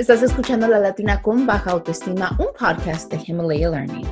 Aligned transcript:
Estás 0.00 0.22
escuchando 0.22 0.66
La 0.66 0.78
Latina 0.78 1.20
con 1.20 1.46
Baja 1.46 1.72
Autoestima, 1.72 2.34
un 2.38 2.46
podcast 2.58 3.12
de 3.12 3.20
Himalaya 3.22 3.68
Learning. 3.68 4.10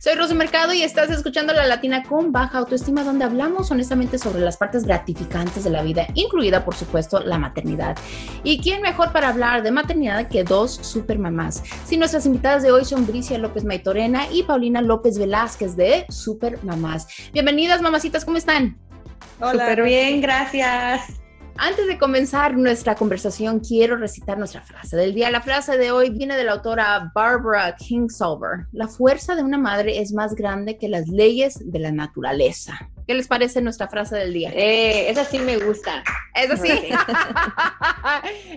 Soy 0.00 0.16
Rosy 0.16 0.34
Mercado 0.34 0.74
y 0.74 0.82
estás 0.82 1.10
escuchando 1.10 1.52
La 1.52 1.64
Latina 1.64 2.02
con 2.02 2.32
Baja 2.32 2.58
Autoestima, 2.58 3.04
donde 3.04 3.24
hablamos 3.24 3.70
honestamente 3.70 4.18
sobre 4.18 4.40
las 4.40 4.56
partes 4.56 4.82
gratificantes 4.82 5.62
de 5.62 5.70
la 5.70 5.84
vida, 5.84 6.08
incluida, 6.14 6.64
por 6.64 6.74
supuesto, 6.74 7.20
la 7.20 7.38
maternidad. 7.38 7.96
¿Y 8.42 8.60
quién 8.60 8.82
mejor 8.82 9.12
para 9.12 9.28
hablar 9.28 9.62
de 9.62 9.70
maternidad 9.70 10.26
que 10.26 10.42
dos 10.42 10.74
supermamás? 10.82 11.62
Si 11.84 11.96
nuestras 11.96 12.26
invitadas 12.26 12.64
de 12.64 12.72
hoy 12.72 12.84
son 12.84 13.06
Bricia 13.06 13.38
López 13.38 13.64
Maitorena 13.64 14.24
y 14.32 14.42
Paulina 14.42 14.82
López 14.82 15.20
Velázquez 15.20 15.76
de 15.76 16.04
Supermamás. 16.08 17.06
Bienvenidas, 17.32 17.80
mamacitas, 17.80 18.24
¿cómo 18.24 18.38
están? 18.38 18.76
Hola. 19.38 19.52
Súper 19.52 19.84
bien, 19.84 20.20
gracias. 20.20 21.20
Antes 21.60 21.88
de 21.88 21.98
comenzar 21.98 22.56
nuestra 22.56 22.94
conversación, 22.94 23.58
quiero 23.58 23.96
recitar 23.96 24.38
nuestra 24.38 24.60
frase 24.60 24.96
del 24.96 25.12
día. 25.12 25.28
La 25.28 25.40
frase 25.40 25.76
de 25.76 25.90
hoy 25.90 26.08
viene 26.08 26.36
de 26.36 26.44
la 26.44 26.52
autora 26.52 27.10
Barbara 27.12 27.74
Kingsolver. 27.74 28.66
La 28.70 28.86
fuerza 28.86 29.34
de 29.34 29.42
una 29.42 29.58
madre 29.58 29.98
es 29.98 30.12
más 30.12 30.36
grande 30.36 30.78
que 30.78 30.88
las 30.88 31.08
leyes 31.08 31.58
de 31.60 31.80
la 31.80 31.90
naturaleza. 31.90 32.78
¿Qué 33.08 33.14
les 33.14 33.26
parece 33.26 33.60
nuestra 33.60 33.88
frase 33.88 34.14
del 34.14 34.32
día? 34.34 34.52
Eh, 34.54 35.10
esa 35.10 35.24
sí 35.24 35.40
me 35.40 35.56
gusta. 35.56 36.04
Es 36.36 36.48
así. 36.48 36.68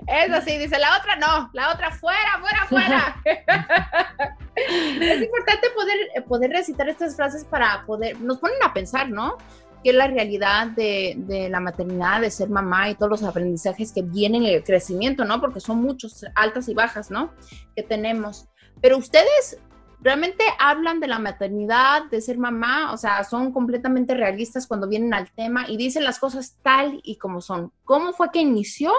es 0.08 0.31
así. 0.31 0.59
Dice 0.59 0.78
la 0.78 0.95
otra 0.95 1.16
no. 1.16 1.50
La 1.54 1.73
otra 1.73 1.90
fuera, 1.90 2.40
fuera, 2.40 2.66
fuera. 2.68 3.16
es 4.56 5.22
importante 5.23 5.70
poder, 5.73 5.98
poder 6.28 6.52
recitar 6.52 6.88
estas 6.88 7.16
frases 7.16 7.45
para 7.45 7.84
poder, 7.88 8.22
nos 8.22 8.38
ponen 8.38 8.62
a 8.64 8.72
pensar, 8.72 9.09
¿no? 9.09 9.38
Que 9.84 9.94
la 9.94 10.08
realidad 10.08 10.68
de, 10.68 11.48
la 11.50 11.60
maternidad, 11.60 12.22
de 12.22 12.32
ser 12.32 12.50
mamá 12.50 12.90
y 12.90 12.96
todos 12.96 13.10
los 13.10 13.24
aprendizajes 13.24 13.92
que 13.92 14.02
vienen 14.02 14.44
en 14.44 14.56
el 14.56 14.64
crecimiento, 14.64 15.26
¿no? 15.26 15.40
Porque 15.42 15.60
son 15.60 15.82
muchos, 15.82 16.26
altas 16.36 16.70
y 16.70 16.74
bajas, 16.74 17.10
¿no? 17.10 17.34
Que 17.76 17.84
tenemos. 17.84 18.48
Pero 18.82 18.98
ustedes 18.98 19.59
realmente 20.00 20.44
hablan 20.59 21.00
de 21.00 21.08
la 21.08 21.20
maternidad, 21.20 22.06
de 22.09 22.22
ser 22.22 22.38
mamá, 22.38 22.94
o 22.94 22.98
sea, 22.98 23.24
son 23.24 23.52
completamente 23.52 24.16
realistas 24.16 24.68
cuando 24.68 24.88
vienen 24.88 25.14
al 25.14 25.32
tema 25.32 25.66
y 25.68 25.78
dicen 25.78 26.04
las 26.04 26.20
cosas 26.20 26.58
tal 26.62 27.00
y 27.04 27.18
como 27.18 27.42
son. 27.42 27.72
¿Cómo 27.84 28.14
fue 28.14 28.32
que 28.32 28.40
inició 28.40 28.94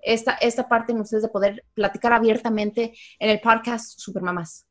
esta, 0.00 0.32
esta 0.34 0.68
parte 0.68 0.92
en 0.92 1.00
ustedes 1.00 1.22
de 1.22 1.28
poder 1.28 1.64
platicar 1.74 2.12
abiertamente 2.12 2.92
en 3.18 3.30
el 3.30 3.40
podcast 3.40 3.98
Supermamás? 3.98 4.66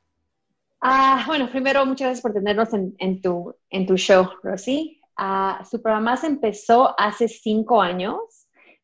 Ah, 0.82 1.24
bueno, 1.28 1.50
primero, 1.50 1.86
muchas 1.86 2.08
gracias 2.08 2.22
por 2.22 2.34
tenernos 2.34 2.74
en, 2.74 2.96
en, 2.98 3.22
tu, 3.22 3.56
en 3.70 3.86
tu 3.86 3.98
show, 3.98 4.30
Rosy. 4.42 5.01
Uh, 5.22 5.64
Supermamás 5.70 6.24
empezó 6.24 7.00
hace 7.00 7.28
cinco 7.28 7.80
años. 7.80 8.18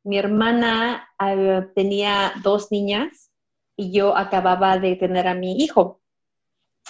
Mi 0.03 0.19
hermana 0.19 1.09
eh, 1.19 1.63
tenía 1.73 2.33
dos 2.43 2.71
niñas 2.71 3.31
y 3.75 3.91
yo 3.91 4.15
acababa 4.15 4.77
de 4.77 4.95
tener 4.97 5.27
a 5.27 5.33
mi 5.33 5.57
hijo, 5.63 5.99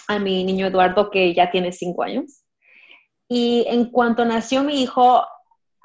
a 0.10 0.20
mi 0.20 0.44
niño 0.44 0.68
Eduardo, 0.68 1.10
que 1.10 1.34
ya 1.34 1.50
tiene 1.50 1.72
cinco 1.72 2.04
años. 2.04 2.44
Y 3.30 3.64
en 3.70 3.90
cuanto 3.90 4.26
nació 4.26 4.64
mi 4.64 4.82
hijo, 4.82 5.26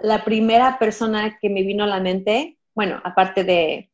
la 0.01 0.25
primera 0.25 0.77
persona 0.81 1.39
que 1.41 1.49
me 1.49 1.63
vino 1.63 1.85
a 1.85 1.87
la 1.87 2.01
mente, 2.01 2.59
bueno, 2.75 3.01
aparte 3.05 3.45
de 3.45 3.93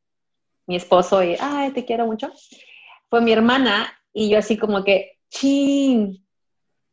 mi 0.66 0.76
esposo 0.76 1.22
y, 1.22 1.36
ay, 1.38 1.72
te 1.72 1.84
quiero 1.84 2.06
mucho, 2.06 2.32
fue 3.10 3.20
mi 3.20 3.32
hermana 3.32 3.92
y 4.14 4.30
yo 4.30 4.38
así 4.38 4.56
como 4.56 4.82
que, 4.82 5.18
ching, 5.28 6.26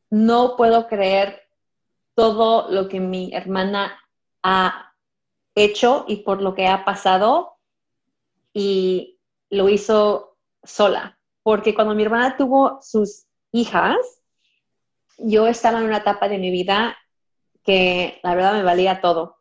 no 0.10 0.58
puedo 0.58 0.88
creer 0.88 1.45
todo 2.16 2.72
lo 2.72 2.88
que 2.88 3.00
mi 3.00 3.34
hermana 3.34 4.00
ha 4.42 4.94
hecho 5.54 6.06
y 6.08 6.18
por 6.18 6.42
lo 6.42 6.56
que 6.56 6.68
ha 6.68 6.86
pasado 6.86 7.58
y 8.54 9.20
lo 9.50 9.70
hizo 9.70 10.38
sola. 10.64 11.20
Porque 11.44 11.76
cuando 11.76 11.94
mi 11.94 12.04
hermana 12.04 12.38
tuvo 12.38 12.80
sus 12.82 13.26
hijas, 13.52 13.98
yo 15.18 15.48
estaba 15.48 15.80
en 15.80 15.86
una 15.86 15.98
etapa 15.98 16.28
de 16.28 16.38
mi 16.38 16.52
vida 16.52 16.98
que 17.64 18.20
la 18.24 18.36
verdad 18.36 18.54
me 18.54 18.64
valía 18.64 19.02
todo. 19.02 19.38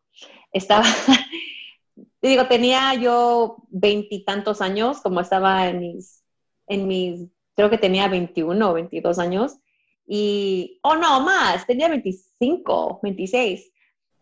Estaba, 0.53 0.85
digo, 2.23 2.47
tenía 2.47 2.95
yo 2.95 3.57
veintitantos 3.69 4.61
años, 4.61 5.01
como 5.01 5.21
estaba 5.21 5.69
en 5.69 5.81
mis, 5.81 6.23
en 6.67 6.87
mis, 6.87 7.29
creo 7.55 7.71
que 7.71 7.79
tenía 7.79 8.09
21 8.09 8.71
o 8.71 8.75
22 8.75 9.19
años, 9.19 9.59
y, 10.07 10.79
oh 10.83 10.97
no, 10.97 11.21
más, 11.21 11.67
tenía 11.67 11.89
25, 11.89 13.01
26. 13.03 13.73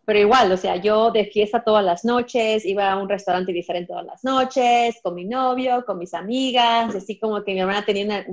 Pero 0.05 0.19
igual, 0.19 0.51
o 0.51 0.57
sea, 0.57 0.75
yo 0.75 1.11
de 1.11 1.25
fiesta 1.25 1.63
todas 1.63 1.83
las 1.83 2.03
noches, 2.03 2.65
iba 2.65 2.91
a 2.91 2.97
un 2.97 3.07
restaurante 3.07 3.53
diferente 3.53 3.87
todas 3.87 4.05
las 4.05 4.23
noches, 4.23 4.99
con 5.01 5.15
mi 5.15 5.25
novio, 5.25 5.85
con 5.85 5.97
mis 5.97 6.13
amigas, 6.13 6.93
así 6.93 7.17
como 7.17 7.43
que 7.43 7.53
mi 7.53 7.61
hermana 7.61 7.85
tenía 7.85 8.03
una, 8.03 8.25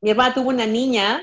mi 0.00 0.10
hermana 0.10 0.34
tuvo 0.34 0.50
una 0.50 0.66
niña, 0.66 1.20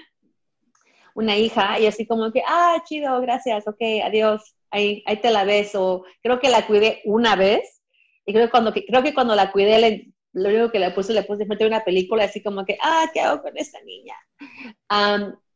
una 1.16 1.38
hija, 1.38 1.80
y 1.80 1.86
así 1.86 2.06
como 2.06 2.32
que, 2.32 2.42
ah, 2.46 2.84
chido, 2.86 3.22
gracias, 3.22 3.68
ok, 3.68 3.82
adiós, 4.04 4.56
ahí, 4.72 5.04
ahí 5.06 5.18
te 5.18 5.32
la 5.32 5.46
ves, 5.46 5.74
o 5.76 6.04
creo 6.22 6.40
que 6.40 6.50
la 6.50 6.68
cuidé 6.68 7.02
una 7.06 7.36
vez, 7.36 7.82
y 8.26 8.34
creo 8.34 8.48
que 8.48 8.52
cuando, 8.52 8.74
creo 8.74 9.04
que 9.04 9.14
cuando 9.14 9.36
la 9.36 9.52
cuidé, 9.52 9.80
le, 9.80 10.14
lo 10.34 10.50
único 10.50 10.72
que 10.72 10.80
le 10.80 10.92
puse, 10.92 11.14
le 11.14 11.24
puse 11.24 11.46
frente 11.46 11.64
a 11.64 11.68
una 11.68 11.84
película, 11.84 12.26
así 12.26 12.42
como 12.42 12.66
que, 12.66 12.78
ah, 12.82 13.06
¿qué 13.14 13.22
hago 13.22 13.42
con 13.42 13.58
esta 13.58 13.80
niña? 13.84 14.16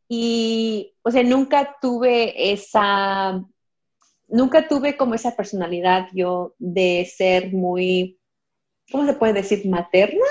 Y, 0.08 0.96
o 1.02 1.12
sea, 1.12 1.24
nunca 1.24 1.76
tuve 1.82 2.52
esa, 2.52 3.44
nunca 4.28 4.68
tuve 4.68 4.96
como 4.96 5.16
esa 5.16 5.36
personalidad 5.36 6.08
yo 6.14 6.56
de 6.60 7.10
ser 7.14 7.54
muy, 7.54 8.20
¿cómo 8.92 9.06
se 9.06 9.14
puede 9.14 9.34
decir? 9.34 9.68
Materna, 9.68 10.26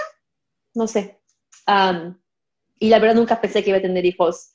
no 0.74 0.86
sé. 0.86 1.20
y 2.78 2.88
la 2.88 2.98
verdad 2.98 3.16
nunca 3.16 3.40
pensé 3.40 3.62
que 3.62 3.70
iba 3.70 3.78
a 3.78 3.82
tener 3.82 4.04
hijos. 4.04 4.52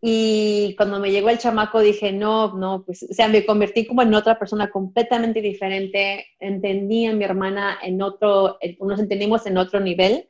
Y 0.00 0.74
cuando 0.76 1.00
me 1.00 1.10
llegó 1.10 1.28
el 1.28 1.38
chamaco 1.38 1.80
dije, 1.80 2.12
no, 2.12 2.56
no, 2.56 2.84
pues, 2.84 3.02
o 3.02 3.12
sea, 3.12 3.26
me 3.28 3.44
convertí 3.44 3.84
como 3.84 4.02
en 4.02 4.14
otra 4.14 4.38
persona 4.38 4.70
completamente 4.70 5.40
diferente. 5.40 6.26
Entendí 6.38 7.06
a 7.06 7.12
mi 7.12 7.24
hermana 7.24 7.78
en 7.82 8.00
otro, 8.00 8.58
nos 8.80 9.00
entendimos 9.00 9.46
en 9.46 9.58
otro 9.58 9.80
nivel 9.80 10.28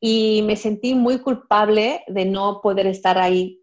y 0.00 0.42
me 0.42 0.56
sentí 0.56 0.94
muy 0.94 1.20
culpable 1.20 2.02
de 2.08 2.24
no 2.24 2.60
poder 2.62 2.86
estar 2.86 3.18
ahí 3.18 3.60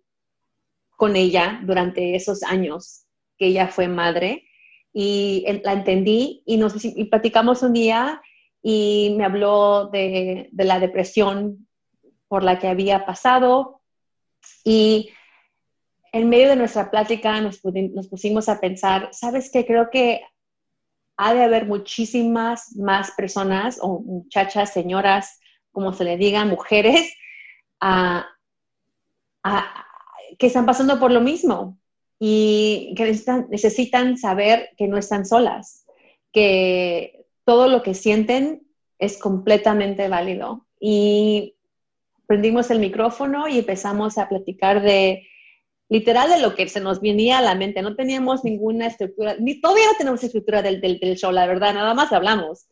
con 0.95 1.15
ella 1.15 1.59
durante 1.63 2.15
esos 2.15 2.43
años 2.43 3.05
que 3.37 3.47
ella 3.47 3.67
fue 3.67 3.87
madre 3.87 4.45
y 4.93 5.45
la 5.63 5.73
entendí 5.73 6.43
y 6.45 6.57
nos 6.57 6.83
y 6.83 7.05
platicamos 7.05 7.61
un 7.63 7.73
día 7.73 8.21
y 8.61 9.13
me 9.17 9.25
habló 9.25 9.89
de, 9.91 10.49
de 10.51 10.63
la 10.63 10.79
depresión 10.79 11.67
por 12.27 12.43
la 12.43 12.59
que 12.59 12.67
había 12.67 13.05
pasado 13.05 13.81
y 14.63 15.09
en 16.11 16.29
medio 16.29 16.49
de 16.49 16.55
nuestra 16.55 16.89
plática 16.89 17.39
nos, 17.41 17.61
nos 17.63 18.07
pusimos 18.07 18.49
a 18.49 18.59
pensar, 18.59 19.09
¿sabes 19.11 19.51
qué? 19.51 19.65
Creo 19.65 19.89
que 19.89 20.21
ha 21.17 21.33
de 21.33 21.43
haber 21.43 21.65
muchísimas 21.65 22.75
más 22.75 23.11
personas 23.11 23.79
o 23.81 23.99
muchachas, 23.99 24.71
señoras, 24.71 25.39
como 25.77 25.93
se 25.93 26.05
le 26.05 26.17
diga, 26.17 26.43
mujeres 26.43 27.13
que 30.39 30.47
están 30.47 30.65
pasando 30.65 30.99
por 30.99 31.11
lo 31.11 31.21
mismo 31.21 31.77
y 32.17 32.95
que 32.97 33.15
necesitan, 33.51 34.17
saber 34.17 34.71
que 34.75 34.87
no 34.87 34.97
están 34.97 35.23
solas, 35.23 35.85
que 36.33 37.27
todo 37.45 37.67
lo 37.67 37.83
que 37.83 37.93
sienten 37.93 38.63
es 38.97 39.19
completamente 39.19 40.09
válido. 40.09 40.65
Y 40.79 41.53
prendimos 42.25 42.71
el 42.71 42.79
micrófono 42.79 43.47
y 43.47 43.59
empezamos 43.59 44.17
a 44.17 44.27
platicar 44.27 44.81
de 44.81 45.27
literal 45.89 46.31
de 46.31 46.41
lo 46.41 46.55
que 46.55 46.67
se 46.69 46.79
nos 46.79 47.01
venía 47.01 47.37
a 47.37 47.43
la 47.43 47.53
mente. 47.53 47.83
No 47.83 47.95
teníamos 47.95 48.43
ninguna 48.43 48.87
estructura, 48.87 49.35
ni 49.39 49.61
todavía 49.61 49.85
no 49.91 49.97
tenemos 49.99 50.23
estructura 50.23 50.63
del, 50.63 50.81
show, 51.17 51.31
la 51.31 51.45
verdad, 51.45 51.75
nada 51.75 51.93
más 51.93 52.11
hablamos. 52.11 52.65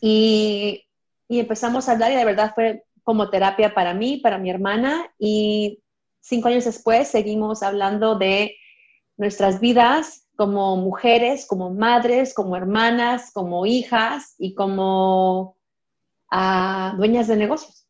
y 0.00 0.83
y 1.28 1.40
empezamos 1.40 1.88
a 1.88 1.92
hablar 1.92 2.12
y 2.12 2.16
de 2.16 2.24
verdad 2.24 2.52
fue 2.54 2.84
como 3.02 3.30
terapia 3.30 3.74
para 3.74 3.94
mí, 3.94 4.18
para 4.18 4.38
mi 4.38 4.50
hermana 4.50 5.10
y 5.18 5.82
cinco 6.20 6.48
años 6.48 6.64
después 6.64 7.08
seguimos 7.08 7.62
hablando 7.62 8.16
de 8.16 8.56
nuestras 9.16 9.60
vidas 9.60 10.26
como 10.36 10.76
mujeres, 10.76 11.46
como 11.46 11.70
madres, 11.70 12.34
como 12.34 12.56
hermanas, 12.56 13.30
como 13.32 13.66
hijas 13.66 14.34
y 14.38 14.54
como 14.54 15.56
ah, 16.30 16.94
dueñas 16.96 17.28
de 17.28 17.36
negocios. 17.36 17.86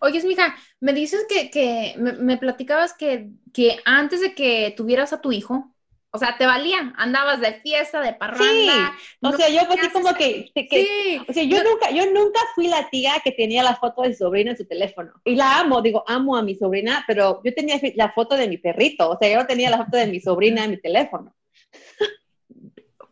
Oye, 0.00 0.22
mija, 0.24 0.54
me 0.80 0.92
dices 0.92 1.26
que, 1.28 1.94
me, 1.96 2.36
platicabas 2.36 2.94
que, 2.94 3.30
que 3.52 3.78
antes 3.84 4.20
de 4.20 4.34
que 4.34 4.74
tuvieras 4.76 5.12
a 5.12 5.20
tu 5.20 5.30
hijo, 5.30 5.71
o 6.14 6.18
sea, 6.18 6.36
te 6.36 6.44
valía, 6.44 6.92
andabas 6.96 7.40
de 7.40 7.54
fiesta, 7.54 8.02
de 8.02 8.12
parranda. 8.12 8.92
Sí, 8.98 9.18
o 9.22 9.32
sea, 9.32 9.48
yo 9.48 9.60
así 9.62 9.88
como 9.90 10.12
que, 10.14 10.52
sí, 10.54 11.18
o 11.26 11.32
sea, 11.32 11.42
yo 11.42 11.64
nunca, 11.64 11.90
yo 11.90 12.04
nunca 12.12 12.38
fui 12.54 12.68
la 12.68 12.90
tía 12.90 13.14
que 13.24 13.32
tenía 13.32 13.62
la 13.62 13.76
foto 13.76 14.02
de 14.02 14.12
su 14.12 14.24
sobrina 14.24 14.50
en 14.50 14.58
su 14.58 14.66
teléfono. 14.66 15.12
Y 15.24 15.36
la 15.36 15.60
amo, 15.60 15.80
digo, 15.80 16.04
amo 16.06 16.36
a 16.36 16.42
mi 16.42 16.54
sobrina, 16.54 17.02
pero 17.06 17.40
yo 17.42 17.54
tenía 17.54 17.80
la 17.94 18.12
foto 18.12 18.36
de 18.36 18.46
mi 18.46 18.58
perrito, 18.58 19.08
o 19.08 19.18
sea, 19.18 19.30
yo 19.30 19.38
no 19.38 19.46
tenía 19.46 19.70
la 19.70 19.84
foto 19.84 19.96
de 19.96 20.06
mi 20.06 20.20
sobrina 20.20 20.64
en 20.64 20.72
mi 20.72 20.76
teléfono. 20.76 21.34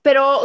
Pero 0.02 0.40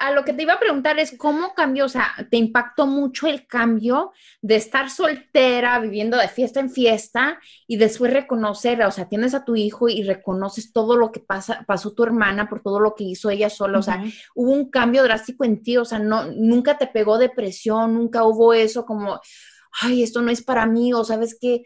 a 0.00 0.12
lo 0.12 0.24
que 0.24 0.32
te 0.32 0.42
iba 0.42 0.54
a 0.54 0.60
preguntar 0.60 0.98
es 0.98 1.16
cómo 1.18 1.54
cambió, 1.54 1.86
o 1.86 1.88
sea, 1.88 2.14
te 2.30 2.36
impactó 2.36 2.86
mucho 2.86 3.26
el 3.26 3.46
cambio 3.46 4.12
de 4.40 4.56
estar 4.56 4.90
soltera, 4.90 5.80
viviendo 5.80 6.16
de 6.16 6.28
fiesta 6.28 6.60
en 6.60 6.70
fiesta 6.70 7.40
y 7.66 7.76
después 7.76 8.12
reconocer, 8.12 8.80
o 8.82 8.90
sea, 8.90 9.08
tienes 9.08 9.34
a 9.34 9.44
tu 9.44 9.56
hijo 9.56 9.88
y 9.88 10.04
reconoces 10.04 10.72
todo 10.72 10.96
lo 10.96 11.10
que 11.10 11.20
pasa, 11.20 11.64
pasó 11.66 11.92
tu 11.94 12.04
hermana 12.04 12.48
por 12.48 12.62
todo 12.62 12.78
lo 12.78 12.94
que 12.94 13.04
hizo 13.04 13.30
ella 13.30 13.50
sola, 13.50 13.78
o 13.78 13.82
sea, 13.82 14.04
hubo 14.36 14.52
un 14.52 14.70
cambio 14.70 15.02
drástico 15.02 15.44
en 15.44 15.62
ti, 15.62 15.76
o 15.76 15.84
sea, 15.84 15.98
no, 15.98 16.30
nunca 16.32 16.78
te 16.78 16.86
pegó 16.86 17.18
depresión, 17.18 17.94
nunca 17.94 18.24
hubo 18.24 18.54
eso 18.54 18.86
como, 18.86 19.20
ay, 19.80 20.02
esto 20.02 20.22
no 20.22 20.30
es 20.30 20.42
para 20.42 20.66
mí, 20.66 20.92
o 20.92 21.02
sabes 21.02 21.36
que 21.40 21.62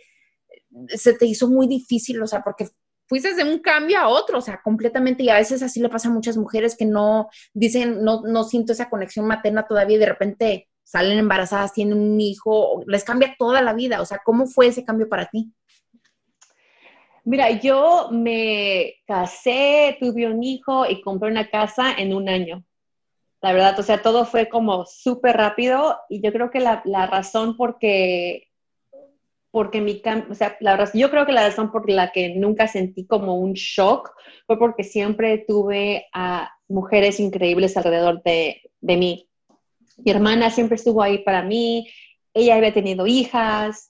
se 0.88 1.12
te 1.12 1.26
hizo 1.26 1.48
muy 1.48 1.66
difícil, 1.66 2.22
o 2.22 2.26
sea, 2.26 2.42
porque 2.42 2.68
fuiste 3.06 3.34
de 3.34 3.44
un 3.44 3.58
cambio 3.60 3.98
a 3.98 4.08
otro, 4.08 4.38
o 4.38 4.40
sea, 4.40 4.60
completamente, 4.62 5.22
y 5.22 5.28
a 5.28 5.36
veces 5.36 5.62
así 5.62 5.80
le 5.80 5.88
pasa 5.88 6.08
a 6.08 6.12
muchas 6.12 6.36
mujeres 6.36 6.76
que 6.76 6.84
no 6.84 7.28
dicen, 7.54 8.02
no, 8.02 8.22
no 8.22 8.44
siento 8.44 8.72
esa 8.72 8.90
conexión 8.90 9.26
materna 9.26 9.66
todavía 9.66 9.96
y 9.96 10.00
de 10.00 10.06
repente 10.06 10.68
salen 10.82 11.18
embarazadas, 11.18 11.72
tienen 11.72 11.98
un 11.98 12.20
hijo, 12.20 12.82
les 12.86 13.04
cambia 13.04 13.34
toda 13.38 13.62
la 13.62 13.72
vida, 13.72 14.00
o 14.00 14.06
sea, 14.06 14.20
¿cómo 14.24 14.46
fue 14.46 14.68
ese 14.68 14.84
cambio 14.84 15.08
para 15.08 15.26
ti? 15.26 15.52
Mira, 17.24 17.50
yo 17.50 18.08
me 18.12 18.94
casé, 19.04 19.96
tuve 19.98 20.28
un 20.28 20.44
hijo 20.44 20.86
y 20.88 21.02
compré 21.02 21.28
una 21.28 21.50
casa 21.50 21.92
en 21.92 22.14
un 22.14 22.28
año. 22.28 22.64
La 23.42 23.52
verdad, 23.52 23.78
o 23.80 23.82
sea, 23.82 24.00
todo 24.00 24.24
fue 24.24 24.48
como 24.48 24.86
súper 24.86 25.36
rápido 25.36 25.98
y 26.08 26.22
yo 26.22 26.32
creo 26.32 26.50
que 26.50 26.60
la, 26.60 26.82
la 26.84 27.06
razón 27.06 27.56
por 27.56 27.78
que 27.78 28.46
porque 29.56 29.80
mi 29.80 30.02
o 30.30 30.34
sea, 30.34 30.54
la 30.60 30.76
razón, 30.76 31.00
yo 31.00 31.10
creo 31.10 31.24
que 31.24 31.32
la 31.32 31.48
razón 31.48 31.72
por 31.72 31.88
la 31.88 32.12
que 32.12 32.34
nunca 32.34 32.68
sentí 32.68 33.06
como 33.06 33.36
un 33.36 33.54
shock 33.54 34.12
fue 34.46 34.58
porque 34.58 34.84
siempre 34.84 35.46
tuve 35.48 36.08
a 36.12 36.50
mujeres 36.68 37.18
increíbles 37.20 37.74
alrededor 37.74 38.22
de, 38.22 38.60
de 38.82 38.96
mí. 38.98 39.30
Mi 39.96 40.10
hermana 40.10 40.50
siempre 40.50 40.76
estuvo 40.76 41.02
ahí 41.02 41.24
para 41.24 41.40
mí, 41.40 41.88
ella 42.34 42.56
había 42.56 42.74
tenido 42.74 43.06
hijas, 43.06 43.88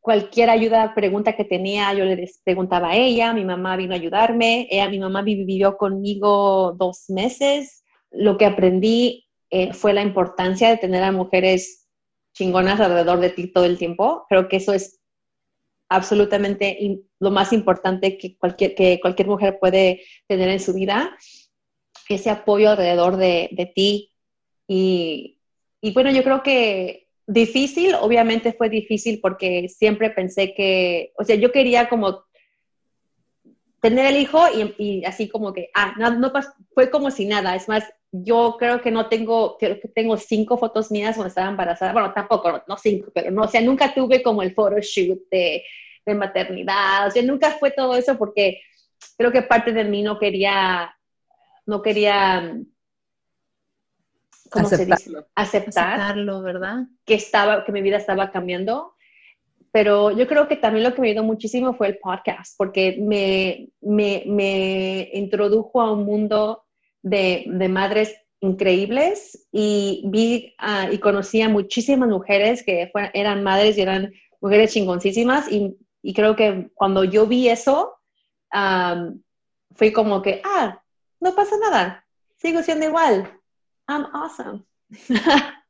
cualquier 0.00 0.48
ayuda, 0.48 0.94
pregunta 0.94 1.36
que 1.36 1.44
tenía, 1.44 1.92
yo 1.92 2.06
le 2.06 2.26
preguntaba 2.42 2.92
a 2.92 2.96
ella, 2.96 3.34
mi 3.34 3.44
mamá 3.44 3.76
vino 3.76 3.92
a 3.92 3.96
ayudarme, 3.96 4.66
ella, 4.70 4.88
mi 4.88 4.98
mamá 4.98 5.20
vivió 5.20 5.76
conmigo 5.76 6.72
dos 6.78 7.04
meses, 7.10 7.84
lo 8.10 8.38
que 8.38 8.46
aprendí 8.46 9.26
eh, 9.50 9.74
fue 9.74 9.92
la 9.92 10.00
importancia 10.00 10.70
de 10.70 10.78
tener 10.78 11.02
a 11.02 11.12
mujeres 11.12 11.81
chingonas 12.34 12.80
alrededor 12.80 13.20
de 13.20 13.30
ti 13.30 13.48
todo 13.48 13.64
el 13.64 13.78
tiempo. 13.78 14.26
Creo 14.28 14.48
que 14.48 14.56
eso 14.56 14.72
es 14.72 15.00
absolutamente 15.88 17.00
lo 17.18 17.30
más 17.30 17.52
importante 17.52 18.16
que 18.16 18.36
cualquier, 18.36 18.74
que 18.74 18.98
cualquier 19.00 19.28
mujer 19.28 19.58
puede 19.60 20.02
tener 20.26 20.48
en 20.48 20.60
su 20.60 20.72
vida, 20.72 21.16
ese 22.14 22.30
apoyo 22.30 22.70
alrededor 22.70 23.16
de, 23.16 23.48
de 23.52 23.66
ti. 23.66 24.12
Y, 24.66 25.38
y, 25.80 25.92
bueno, 25.92 26.10
yo 26.10 26.22
creo 26.22 26.42
que 26.42 27.08
difícil, 27.26 27.94
obviamente 27.94 28.52
fue 28.52 28.68
difícil 28.68 29.20
porque 29.20 29.68
siempre 29.68 30.10
pensé 30.10 30.54
que, 30.54 31.12
o 31.16 31.24
sea, 31.24 31.36
yo 31.36 31.52
quería 31.52 31.88
como 31.88 32.24
tener 33.80 34.06
el 34.06 34.16
hijo 34.20 34.40
y, 34.54 34.74
y 34.78 35.04
así 35.04 35.28
como 35.28 35.52
que, 35.52 35.70
ah, 35.74 35.94
no, 35.98 36.10
no, 36.10 36.32
fue 36.74 36.90
como 36.90 37.10
si 37.10 37.26
nada. 37.26 37.54
Es 37.56 37.68
más, 37.68 37.84
yo 38.12 38.56
creo 38.58 38.82
que 38.82 38.90
no 38.90 39.08
tengo, 39.08 39.56
creo 39.56 39.80
que 39.80 39.88
tengo 39.88 40.18
cinco 40.18 40.58
fotos 40.58 40.90
mías 40.90 41.16
cuando 41.16 41.28
estaba 41.28 41.48
embarazada. 41.48 41.94
Bueno, 41.94 42.12
tampoco, 42.12 42.62
no 42.68 42.76
cinco, 42.76 43.10
pero 43.14 43.30
no, 43.30 43.42
o 43.42 43.48
sea, 43.48 43.62
nunca 43.62 43.94
tuve 43.94 44.22
como 44.22 44.42
el 44.42 44.54
photoshoot 44.54 45.18
de, 45.30 45.64
de 46.04 46.14
maternidad. 46.14 47.06
O 47.06 47.10
sea, 47.10 47.22
nunca 47.22 47.52
fue 47.52 47.70
todo 47.70 47.96
eso 47.96 48.18
porque 48.18 48.60
creo 49.16 49.32
que 49.32 49.40
parte 49.42 49.72
de 49.72 49.84
mí 49.84 50.02
no 50.02 50.18
quería, 50.18 50.94
no 51.64 51.80
quería, 51.80 52.54
¿cómo 54.50 54.68
se 54.68 54.84
dice? 54.84 55.10
Aceptar. 55.34 55.94
Aceptarlo, 55.94 56.42
¿verdad? 56.42 56.84
Que 57.06 57.14
estaba, 57.14 57.64
que 57.64 57.72
mi 57.72 57.80
vida 57.80 57.96
estaba 57.96 58.30
cambiando. 58.30 58.94
Pero 59.70 60.10
yo 60.10 60.28
creo 60.28 60.48
que 60.48 60.56
también 60.56 60.84
lo 60.84 60.94
que 60.94 61.00
me 61.00 61.08
ayudó 61.08 61.24
muchísimo 61.24 61.72
fue 61.72 61.86
el 61.86 61.96
podcast, 61.96 62.54
porque 62.58 62.98
me, 63.00 63.70
me, 63.80 64.22
me 64.26 65.08
introdujo 65.14 65.80
a 65.80 65.90
un 65.90 66.04
mundo 66.04 66.66
de, 67.02 67.44
madres 67.68 68.14
increíbles 68.40 69.46
y 69.52 70.02
vi 70.06 70.54
uh, 70.60 70.92
y 70.92 70.98
conocí 70.98 71.42
a 71.42 71.48
muchísimas 71.48 72.08
mujeres 72.08 72.64
que 72.64 72.90
eran 73.14 73.44
madres 73.44 73.78
y 73.78 73.82
eran 73.82 74.12
mujeres 74.40 74.72
chingoncísimas 74.72 75.50
y, 75.50 75.76
y 76.02 76.14
creo 76.14 76.34
que 76.34 76.70
cuando 76.74 77.04
yo 77.04 77.26
vi 77.26 77.48
eso, 77.48 77.94
fui 79.74 79.92
como 79.92 80.20
que, 80.20 80.42
ah, 80.44 80.82
no 81.20 81.34
pasa 81.34 81.56
nada, 81.58 82.04
sigo 82.36 82.62
siendo 82.62 82.86
igual, 82.86 83.40
I'm 83.88 84.06
awesome. 84.12 84.64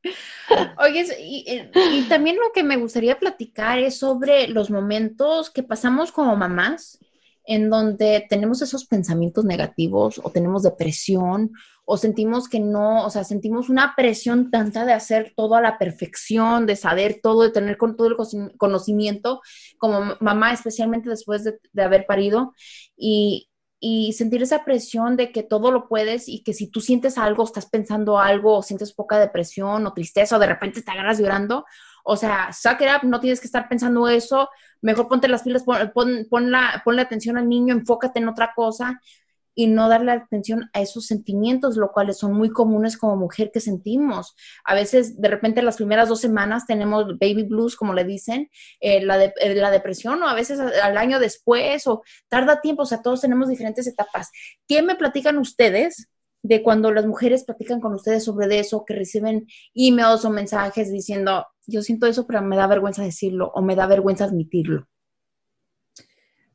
Oye, 0.79 1.05
y, 1.19 2.01
también 2.09 2.35
lo 2.35 2.51
que 2.51 2.63
me 2.63 2.77
gustaría 2.77 3.17
platicar 3.17 3.79
es 3.79 3.97
sobre 3.97 4.47
los 4.47 4.69
momentos 4.69 5.49
que 5.49 5.63
pasamos 5.63 6.11
como 6.11 6.35
mamás 6.35 6.99
en 7.45 7.69
donde 7.69 8.25
tenemos 8.29 8.61
esos 8.61 8.85
pensamientos 8.85 9.45
negativos 9.45 10.19
o 10.23 10.29
tenemos 10.29 10.63
depresión 10.63 11.51
o 11.85 11.97
sentimos 11.97 12.47
que 12.47 12.59
no, 12.59 13.05
o 13.05 13.09
sea, 13.09 13.23
sentimos 13.23 13.69
una 13.69 13.93
presión 13.95 14.49
tanta 14.49 14.85
de 14.85 14.93
hacer 14.93 15.33
todo 15.35 15.55
a 15.55 15.61
la 15.61 15.77
perfección, 15.77 16.65
de 16.65 16.77
saber 16.77 17.19
todo, 17.21 17.43
de 17.43 17.51
tener 17.51 17.77
con 17.77 17.97
todo 17.97 18.07
el 18.07 18.57
conocimiento 18.57 19.41
como 19.77 20.15
mamá, 20.21 20.53
especialmente 20.53 21.09
después 21.09 21.43
de, 21.43 21.83
haber 21.83 22.05
parido 22.05 22.53
y, 22.95 23.49
y 23.81 24.13
sentir 24.13 24.41
esa 24.41 24.63
presión 24.63 25.17
de 25.17 25.33
que 25.33 25.43
todo 25.43 25.71
lo 25.71 25.89
puedes 25.89 26.29
y 26.29 26.41
que 26.41 26.53
si 26.53 26.67
tú 26.67 26.79
sientes 26.79 27.17
algo, 27.17 27.43
estás 27.43 27.65
pensando 27.65 28.17
algo 28.17 28.57
o 28.57 28.63
sientes 28.63 28.93
poca 28.93 29.19
depresión 29.19 29.85
o 29.85 29.93
tristeza 29.93 30.37
o 30.37 30.39
de 30.39 30.47
repente 30.47 30.81
te 30.81 30.91
agarras 30.91 31.19
llorando, 31.19 31.65
o 32.03 32.15
sea, 32.17 32.51
suck 32.53 32.81
it 32.81 32.87
up, 32.95 33.07
no 33.07 33.19
tienes 33.19 33.39
que 33.39 33.47
estar 33.47 33.67
pensando 33.67 34.07
eso, 34.07 34.49
mejor 34.81 35.07
ponte 35.07 35.27
las 35.27 35.43
pilas, 35.43 35.63
pon, 35.63 36.51
la, 36.51 36.81
ponle 36.83 37.01
atención 37.01 37.37
al 37.37 37.47
niño, 37.49 37.73
enfócate 37.73 38.19
en 38.19 38.27
otra 38.27 38.53
cosa 38.55 39.01
y 39.55 39.67
no 39.67 39.87
darle 39.87 40.11
atención 40.11 40.69
a 40.73 40.81
esos 40.81 41.05
sentimientos, 41.05 41.77
lo 41.77 41.91
cuales 41.91 42.17
son 42.17 42.33
muy 42.33 42.49
comunes 42.49 42.97
como 42.97 43.15
mujer 43.15 43.51
que 43.53 43.59
sentimos. 43.59 44.35
A 44.65 44.73
veces, 44.73 45.21
de 45.21 45.27
repente, 45.29 45.61
las 45.61 45.77
primeras 45.77 46.09
dos 46.09 46.21
semanas 46.21 46.65
tenemos 46.65 47.05
baby 47.19 47.43
blues, 47.43 47.75
como 47.75 47.93
le 47.93 48.03
dicen, 48.03 48.49
eh, 48.79 49.05
la, 49.05 49.23
eh, 49.23 49.55
la 49.55 49.69
depresión, 49.69 50.21
o 50.23 50.27
a 50.27 50.33
veces 50.33 50.59
al 50.59 50.97
año 50.97 51.19
después, 51.19 51.85
o 51.87 52.01
tarda 52.29 52.61
tiempo, 52.61 52.81
o 52.81 52.85
sea, 52.85 53.01
todos 53.01 53.21
tenemos 53.21 53.47
diferentes 53.47 53.85
etapas. 53.87 54.31
¿Qué 54.67 54.81
me 54.81 54.95
platican 54.95 55.37
ustedes 55.37 56.09
de 56.41 56.61
cuando 56.61 56.91
las 56.91 57.05
mujeres 57.05 57.45
platican 57.45 57.79
con 57.79 57.93
ustedes 57.93 58.25
sobre 58.25 58.59
eso, 58.59 58.83
que 58.85 58.95
reciben 58.95 59.47
emails 59.73 60.25
o 60.25 60.29
mensajes 60.29 60.91
diciendo, 60.91 61.45
yo 61.67 61.81
siento 61.81 62.07
eso, 62.07 62.25
pero 62.27 62.41
me 62.41 62.55
da 62.55 62.67
vergüenza 62.67 63.03
decirlo 63.03 63.51
o 63.53 63.61
me 63.61 63.75
da 63.75 63.87
vergüenza 63.87 64.25
admitirlo. 64.25 64.87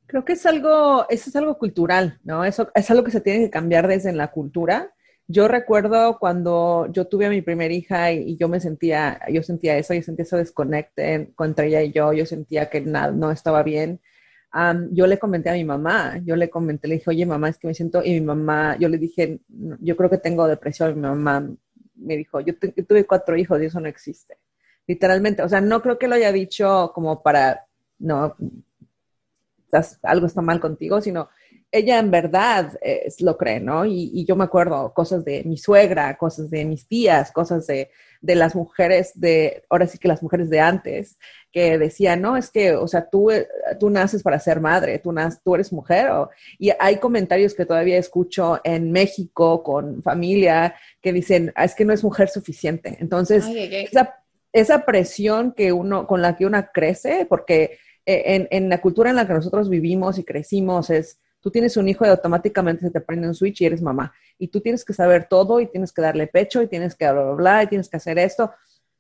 Creo 0.07 0.25
que 0.25 0.33
es 0.35 0.47
algo, 0.47 1.07
eso 1.11 1.29
es 1.29 1.37
algo 1.37 1.59
cultural, 1.59 2.19
¿no? 2.25 2.45
Eso 2.45 2.71
es 2.75 2.91
algo 2.91 3.05
que 3.05 3.11
se 3.11 3.21
tiene 3.21 3.41
que 3.41 3.51
cambiar 3.51 3.89
desde 3.89 4.13
la 4.13 4.31
cultura. 4.31 4.95
Yo 5.27 5.49
recuerdo 5.49 6.19
cuando 6.19 6.89
yo 6.91 7.07
tuve 7.07 7.27
a 7.27 7.31
mi 7.31 7.43
primera 7.43 7.75
hija 7.75 8.13
y, 8.13 8.37
yo 8.39 8.49
me 8.49 8.61
sentía, 8.61 9.21
yo 9.31 9.43
sentía 9.43 9.77
eso, 9.77 9.93
yo 9.93 10.03
sentía 10.03 10.23
ese 10.25 10.37
desconecte 10.37 11.35
entre 11.39 11.67
ella 11.67 11.83
y 11.83 11.93
yo, 11.93 12.13
yo 12.15 12.25
sentía 12.25 12.71
que 12.71 12.81
nada, 12.81 13.13
no 13.13 13.31
estaba 13.31 13.63
bien 13.63 14.01
yo 14.91 15.07
le 15.07 15.19
comenté 15.19 15.51
a 15.51 15.55
mi 15.55 15.65
mamá, 15.65 16.19
yo 16.25 16.37
le 16.37 16.49
comenté, 16.49 16.89
le 16.89 16.95
dije, 16.97 17.11
oye 17.11 17.27
mamá, 17.27 17.49
es 17.49 17.59
que 17.59 17.67
me 17.67 17.75
siento, 17.75 18.03
y 18.05 18.13
mi 18.13 18.21
mamá, 18.23 18.77
yo 18.79 18.89
le 18.89 18.99
dije, 18.99 19.41
yo 19.81 19.97
creo 19.97 20.11
que 20.11 20.19
tengo 20.19 20.47
depresión, 20.49 20.95
mi 20.95 21.03
mamá 21.03 21.49
me 21.97 22.17
dijo, 22.17 22.41
yo, 22.41 22.55
tuve 22.59 23.05
cuatro 23.05 23.37
hijos 23.37 23.61
y 23.61 23.67
eso 23.67 23.81
no 23.81 23.89
existe, 23.89 24.37
literalmente, 24.89 25.43
o 25.43 25.49
sea, 25.49 25.61
no 25.61 25.81
creo 25.83 25.99
que 25.99 26.09
lo 26.09 26.17
haya 26.17 26.33
dicho 26.33 26.91
como 26.95 27.23
para, 27.23 27.67
no, 27.99 28.35
algo 30.03 30.27
está 30.27 30.41
mal 30.43 30.59
contigo, 30.59 31.01
sino 31.01 31.29
ella 31.71 31.99
en 31.99 32.11
verdad 32.11 32.79
eh, 32.81 33.13
lo 33.21 33.37
cree, 33.37 33.61
¿no? 33.61 33.85
Y, 33.85 34.25
yo 34.25 34.37
me 34.37 34.45
acuerdo 34.45 34.95
cosas 34.95 35.23
de 35.25 35.45
mi 35.45 35.59
suegra, 35.59 36.17
cosas 36.17 36.49
de 36.49 36.65
mis 36.65 36.89
tías, 36.89 37.31
cosas 37.31 37.67
de, 37.67 37.91
de, 38.23 38.35
las 38.35 38.55
mujeres 38.55 39.13
de, 39.15 39.65
ahora 39.69 39.87
sí 39.87 39.99
que 39.99 40.09
las 40.09 40.23
mujeres 40.23 40.49
de 40.49 40.61
antes, 40.61 41.19
que 41.53 41.77
decían, 41.77 42.23
no, 42.23 42.39
es 42.39 42.51
que, 42.51 42.75
o 42.75 42.89
sea, 42.89 43.11
tú, 43.11 43.31
eh, 43.31 43.47
tú 43.79 43.91
naces 43.91 44.23
para 44.23 44.41
ser 44.41 44.61
madre, 44.61 44.99
tú, 44.99 45.13
naces, 45.13 45.43
tú 45.45 45.55
eres 45.55 45.71
mujer. 45.71 46.11
y 46.59 46.71
hay 46.79 46.97
comentarios 46.97 47.53
que 47.53 47.67
todavía 47.67 47.99
escucho 47.99 48.61
en 48.65 48.91
México 48.91 49.63
con 49.63 50.03
familia 50.03 50.75
que 51.03 51.13
dicen, 51.13 51.53
ah, 51.55 51.65
es 51.65 51.75
que 51.75 51.85
no 51.85 51.93
es 51.93 52.03
mujer 52.03 52.31
suficiente. 52.31 52.97
Entonces, 52.99 53.45
Esa, 53.47 54.23
esa 54.53 54.85
presión 54.85 55.53
que 55.53 55.73
uno, 55.73 56.07
con 56.07 56.23
la 56.23 56.37
que 56.37 56.47
uno 56.47 56.65
crece, 56.73 57.27
porque 57.29 57.79
eh, 58.07 58.23
en, 58.27 58.49
en 58.51 58.69
la 58.69 58.81
cultura 58.81 59.11
en 59.11 59.17
la 59.17 59.27
que 59.27 59.35
nosotros 59.35 59.69
vivimos 59.69 60.19
y 60.19 60.25
crecimos 60.25 60.91
es 60.91 61.19
Tú 61.41 61.51
tienes 61.51 61.77
un 61.77 61.89
hijo 61.89 62.05
y 62.05 62.09
automáticamente 62.09 62.83
se 62.83 62.91
te 62.91 63.01
prende 63.01 63.29
un 63.29 63.35
switch 63.35 63.61
y 63.61 63.67
eres 63.67 63.81
mamá. 63.81 64.13
Y 64.39 64.49
tú 64.49 64.61
tienes 64.61 64.85
que 64.85 64.93
saber 64.93 65.29
todo 65.29 65.61
y 65.61 65.67
tienes 65.67 65.93
que 65.93 66.03
darle 66.03 66.27
pecho 66.27 66.63
y 66.63 66.69
tienes 66.69 66.97
que 66.97 67.11
bla, 67.11 67.33
bla, 67.33 67.63
y 67.63 67.67
tienes 67.69 67.89
que 67.89 67.97
hacer 67.97 68.19
esto. 68.19 68.53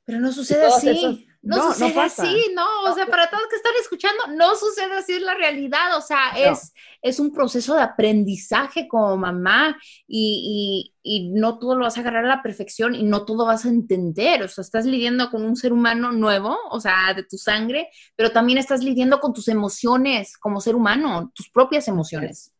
Pero 0.04 0.20
no 0.20 0.32
sucede 0.32 0.66
así. 0.66 1.27
No, 1.42 1.72
sucede 1.72 2.00
así, 2.00 2.52
no, 2.54 2.90
o 2.90 2.94
sea, 2.94 3.06
para 3.06 3.30
todos 3.30 3.46
que 3.48 3.56
están 3.56 3.72
escuchando, 3.80 4.26
no 4.36 4.56
sucede 4.56 4.94
así, 4.96 5.12
es 5.12 5.22
la 5.22 5.34
realidad, 5.34 5.96
o 5.96 6.00
sea, 6.00 6.30
es, 6.36 6.72
es 7.00 7.20
un 7.20 7.32
proceso 7.32 7.74
de 7.74 7.82
aprendizaje 7.82 8.88
como 8.88 9.16
mamá 9.16 9.78
y, 10.06 10.92
y, 11.02 11.30
no 11.32 11.58
todo 11.58 11.76
lo 11.76 11.84
vas 11.84 11.96
a 11.96 12.00
agarrar 12.00 12.24
a 12.24 12.28
la 12.28 12.42
perfección 12.42 12.94
y 12.94 13.04
no 13.04 13.24
todo 13.24 13.46
vas 13.46 13.64
a 13.64 13.68
entender, 13.68 14.42
o 14.42 14.48
sea, 14.48 14.62
estás 14.62 14.84
lidiando 14.84 15.30
con 15.30 15.44
un 15.44 15.54
ser 15.54 15.72
humano 15.72 16.10
nuevo, 16.10 16.56
o 16.70 16.80
sea, 16.80 17.14
de 17.14 17.22
tu 17.22 17.38
sangre, 17.38 17.88
pero 18.16 18.32
también 18.32 18.58
estás 18.58 18.82
lidiando 18.82 19.20
con 19.20 19.32
tus 19.32 19.48
emociones 19.48 20.36
como 20.36 20.60
ser 20.60 20.74
humano, 20.74 21.30
tus 21.34 21.48
propias 21.50 21.86
emociones. 21.86 22.52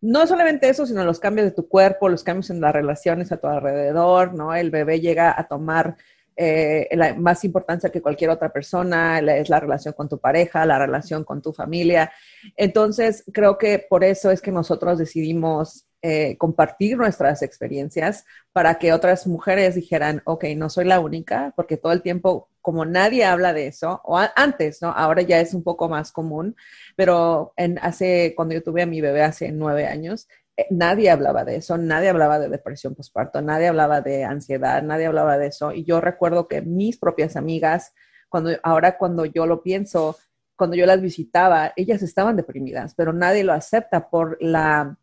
No 0.00 0.26
solamente 0.28 0.68
eso, 0.68 0.86
sino 0.86 1.04
los 1.04 1.18
cambios 1.18 1.46
de 1.46 1.54
tu 1.54 1.66
cuerpo, 1.66 2.08
los 2.08 2.22
cambios 2.22 2.50
en 2.50 2.60
las 2.60 2.72
relaciones 2.72 3.32
a 3.32 3.38
tu 3.38 3.48
alrededor, 3.48 4.34
¿no? 4.34 4.54
El 4.54 4.70
bebé 4.70 5.00
llega 5.00 5.34
a 5.36 5.48
tomar 5.48 5.96
eh, 6.40 6.86
la 6.92 7.14
más 7.14 7.42
importancia 7.42 7.90
que 7.90 8.00
cualquier 8.00 8.30
otra 8.30 8.52
persona, 8.52 9.18
es 9.18 9.48
la 9.48 9.58
relación 9.58 9.92
con 9.92 10.08
tu 10.08 10.18
pareja, 10.18 10.64
la 10.64 10.78
relación 10.78 11.24
con 11.24 11.42
tu 11.42 11.52
familia. 11.52 12.12
Entonces, 12.56 13.24
creo 13.32 13.58
que 13.58 13.80
por 13.80 14.04
eso 14.04 14.30
es 14.30 14.40
que 14.40 14.52
nosotros 14.52 14.98
decidimos 14.98 15.88
eh, 16.00 16.36
compartir 16.38 16.96
nuestras 16.96 17.42
experiencias 17.42 18.24
para 18.52 18.78
que 18.78 18.92
otras 18.92 19.26
mujeres 19.26 19.74
dijeran, 19.74 20.22
ok, 20.26 20.44
no 20.56 20.70
soy 20.70 20.84
la 20.84 21.00
única, 21.00 21.52
porque 21.56 21.76
todo 21.76 21.90
el 21.92 22.02
tiempo, 22.02 22.48
como 22.60 22.84
nadie 22.84 23.24
habla 23.24 23.52
de 23.52 23.66
eso, 23.66 24.00
o 24.04 24.16
antes, 24.36 24.80
¿no? 24.80 24.90
Ahora 24.90 25.22
ya 25.22 25.40
es 25.40 25.54
un 25.54 25.64
poco 25.64 25.88
más 25.88 26.12
común, 26.12 26.54
pero 26.94 27.52
hace, 27.82 28.34
cuando 28.36 28.54
yo 28.54 28.62
tuve 28.62 28.82
a 28.82 28.86
mi 28.86 29.00
bebé 29.00 29.24
hace 29.24 29.50
nueve 29.50 29.88
años, 29.88 30.28
nadie 30.70 31.10
hablaba 31.10 31.44
de 31.44 31.56
eso, 31.56 31.78
nadie 31.78 32.08
hablaba 32.08 32.38
de 32.38 32.48
depresión 32.48 32.94
postparto, 32.94 33.40
nadie 33.40 33.68
hablaba 33.68 34.00
de 34.00 34.24
ansiedad, 34.24 34.82
nadie 34.82 35.06
hablaba 35.06 35.38
de 35.38 35.48
eso. 35.48 35.72
Y 35.72 35.84
yo 35.84 36.00
recuerdo 36.00 36.48
que 36.48 36.62
mis 36.62 36.98
propias 36.98 37.36
amigas, 37.36 37.94
cuando 38.28 38.50
ahora 38.62 38.98
cuando 38.98 39.24
yo 39.24 39.46
lo 39.46 39.62
pienso, 39.62 40.16
cuando 40.56 40.76
yo 40.76 40.86
las 40.86 41.00
visitaba, 41.00 41.72
ellas 41.76 42.02
estaban 42.02 42.36
deprimidas, 42.36 42.94
pero 42.94 43.12
nadie 43.12 43.44
lo 43.44 43.52
acepta 43.52 44.10
por 44.10 44.36
la, 44.40 44.96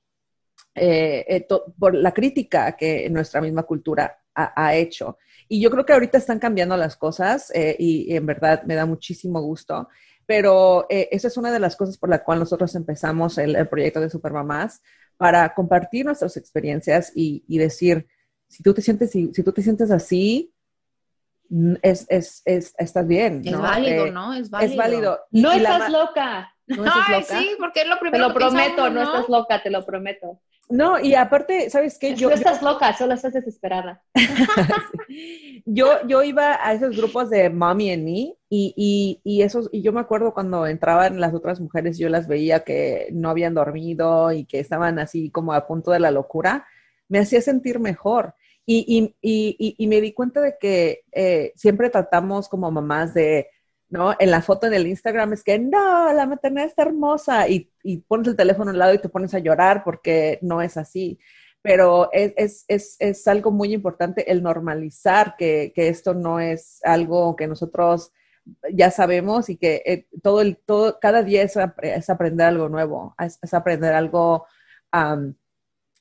eh, 0.75 1.25
eh, 1.27 1.47
por 1.79 1.95
la 1.95 2.13
crítica 2.13 2.73
que 2.73 3.09
nuestra 3.09 3.39
misma 3.39 3.63
cultura 3.63 4.19
ha, 4.33 4.75
hecho. 4.75 5.17
Y 5.47 5.61
yo 5.61 5.71
creo 5.71 5.85
que 5.85 5.93
ahorita 5.93 6.17
están 6.17 6.39
cambiando 6.39 6.75
las 6.75 6.97
cosas 6.97 7.53
y, 7.55 8.13
en 8.13 8.25
verdad 8.25 8.63
me 8.63 8.75
da 8.75 8.85
muchísimo 8.85 9.41
gusto. 9.41 9.87
Pero 10.25 10.87
esa 10.89 11.29
es 11.29 11.37
una 11.37 11.53
de 11.53 11.59
las 11.59 11.77
cosas 11.77 11.97
por 11.97 12.09
la 12.09 12.21
cual 12.21 12.39
nosotros 12.39 12.75
empezamos 12.75 13.37
el, 13.37 13.55
el 13.55 13.69
proyecto 13.69 14.01
de 14.01 14.09
Supermamás, 14.09 14.81
para 15.17 15.53
compartir 15.53 16.05
nuestras 16.05 16.37
experiencias 16.37 17.11
y, 17.15 17.43
decir, 17.57 18.07
si 18.47 18.63
tú 18.63 18.73
te 18.73 18.81
sientes, 18.81 19.11
si, 19.11 19.31
tú 19.31 19.51
te 19.51 19.61
sientes 19.61 19.91
así, 19.91 20.53
es, 21.81 22.05
es, 22.09 22.41
es, 22.45 22.73
estás 22.77 23.07
bien. 23.07 23.41
Es 23.45 23.57
válido, 23.57 24.07
eh, 24.07 24.11
¿no? 24.11 24.33
Es 24.33 24.49
válido. 24.49 24.71
Es 24.71 24.77
válido. 24.77 25.19
no 25.31 25.51
estás 25.51 25.91
loca. 25.91 26.54
No 26.67 26.85
estás 26.85 27.09
Ay, 27.09 27.23
sí, 27.23 27.55
porque 27.59 27.81
es 27.81 27.87
lo 27.87 27.99
primero 27.99 28.27
Te 28.27 28.33
lo 28.33 28.35
prometo, 28.35 28.89
¿no? 28.89 29.03
estás 29.03 29.29
loca, 29.29 29.61
te 29.61 29.69
lo 29.69 29.85
prometo. 29.85 30.39
No, 30.67 30.99
y 30.99 31.13
aparte, 31.13 31.69
¿sabes 31.69 31.99
qué? 31.99 32.15
Yo, 32.15 32.29
no 32.29 32.35
estás 32.35 32.63
loca, 32.63 32.91
solo 32.97 33.13
estás 33.13 33.33
desesperada. 33.33 34.01
yo, 35.65 36.07
yo 36.07 36.23
iba 36.23 36.57
a 36.65 36.73
esos 36.73 36.97
grupos 36.97 37.29
de 37.29 37.49
Mommy 37.51 37.91
and 37.91 38.03
Me 38.03 38.35
y, 38.49 38.73
y, 38.75 39.21
y, 39.23 39.41
esos, 39.43 39.69
y 39.71 39.83
yo 39.83 39.93
me 39.93 39.99
acuerdo 39.99 40.33
cuando 40.33 40.65
entraban 40.65 41.19
las 41.19 41.35
otras 41.35 41.59
mujeres, 41.59 41.99
yo 41.99 42.09
las 42.09 42.27
veía 42.27 42.63
que 42.63 43.09
no 43.11 43.29
habían 43.29 43.53
dormido 43.53 44.31
y 44.31 44.45
que 44.45 44.59
estaban 44.59 44.97
así 44.97 45.29
como 45.29 45.53
a 45.53 45.67
punto 45.67 45.91
de 45.91 45.99
la 45.99 46.09
locura, 46.09 46.65
me 47.09 47.19
hacía 47.19 47.41
sentir 47.41 47.79
mejor. 47.79 48.33
Y, 48.67 49.13
y 49.21 49.87
me 49.87 50.01
di 50.01 50.11
cuenta 50.11 50.41
de 50.41 50.55
que 50.59 51.03
eh, 51.11 51.53
siempre 51.55 51.91
tratamos 51.91 52.49
como 52.49 52.71
mamás 52.71 53.13
de 53.13 53.51
¿no? 53.95 54.13
En 54.19 54.29
la 54.31 54.41
foto 54.41 54.67
en 54.67 54.73
el 54.73 54.87
Instagram 54.87 55.33
es 55.33 55.43
que 55.43 55.57
no, 55.57 56.13
la 56.13 56.25
maternidad 56.25 56.67
está 56.67 56.83
hermosa 56.83 57.47
y, 57.47 57.71
y 57.83 57.97
pones 57.99 58.27
el 58.27 58.35
teléfono 58.35 58.71
al 58.71 58.77
lado 58.77 58.93
y 58.93 58.99
te 58.99 59.09
pones 59.09 59.33
a 59.33 59.39
llorar 59.39 59.83
porque 59.83 60.39
no 60.41 60.61
es 60.61 60.77
así. 60.77 61.19
Pero 61.61 62.09
es, 62.11 62.33
es, 62.37 62.65
es, 62.67 62.95
es 62.99 63.27
algo 63.27 63.51
muy 63.51 63.73
importante 63.73 64.31
el 64.31 64.43
normalizar 64.43 65.35
que, 65.37 65.71
que, 65.73 65.87
esto 65.87 66.13
no 66.13 66.39
es 66.39 66.79
algo 66.83 67.35
que 67.35 67.47
nosotros 67.47 68.11
ya 68.71 68.91
sabemos 68.91 69.49
y 69.49 69.57
que 69.57 69.81
eh, 69.85 70.07
todo 70.21 70.41
el, 70.41 70.57
todo, 70.57 70.99
cada 70.99 71.23
día 71.23 71.41
es, 71.43 71.57
aprender 72.09 72.47
algo 72.47 72.69
nuevo, 72.69 73.15
es, 73.19 73.53
aprender 73.53 73.93
algo 73.93 74.45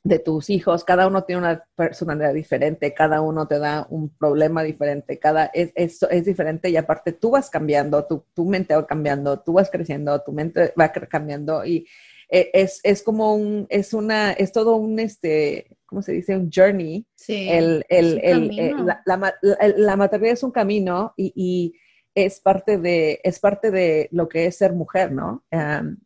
de 0.05 0.19
tus 0.19 0.51
hijos, 0.51 0.85
cada 0.85 1.07
uno 1.07 1.25
tiene 1.25 1.41
una 1.41 1.65
personalidad 1.75 2.35
diferente, 2.35 2.93
cada 2.93 3.23
uno 3.23 3.49
te 3.49 3.59
da 3.59 3.87
un 3.89 4.11
problema 4.11 4.63
diferente, 4.63 5.19
cada 5.19 5.47
es, 5.47 5.73
es, 5.75 6.03
es 6.03 6.25
diferente 6.27 6.69
y 6.69 6.77
aparte 6.77 7.13
tú 7.13 7.31
vas 7.31 7.49
cambiando, 7.49 8.05
tu, 8.05 8.27
tu, 8.35 8.45
mente 8.45 8.77
va 8.77 8.87
cambiando, 8.87 9.41
tú 9.41 9.55
vas 9.55 9.71
creciendo, 9.71 10.21
tu 10.21 10.33
mente 10.33 10.75
va 10.79 10.93
cambiando 10.93 11.65
y 11.65 11.87
e, 12.29 12.51
es, 12.53 12.81
es 12.83 13.03
como 13.03 13.35
un, 13.35 13.67
es 13.71 13.95
una, 13.95 14.33
es 14.33 14.53
todo 14.53 14.77
un, 14.77 14.99
este, 14.99 15.79
¿cómo 15.87 16.03
se 16.03 16.13
dice? 16.13 16.37
Un 16.37 16.51
journey. 16.55 17.07
Sí, 17.15 17.49
el, 17.49 17.87
el, 17.89 18.21
el, 18.23 18.59
eh, 18.59 18.75
la, 18.77 19.03
la, 19.07 19.35
la, 19.77 19.97
maternidad 19.97 20.35
es 20.35 20.43
un 20.43 20.51
camino 20.51 21.15
y, 21.17 21.33
y, 21.35 21.75
es, 22.15 22.41
parte 22.41 22.77
de, 22.77 23.21
es 23.25 23.39
parte 23.41 23.71
de 23.71 24.09
lo 24.13 24.29
que 24.29 24.47
es 24.47 24.57
ser 24.57 24.75
mujer, 24.75 25.13
¿no? 25.13 25.45
Um, 25.51 25.97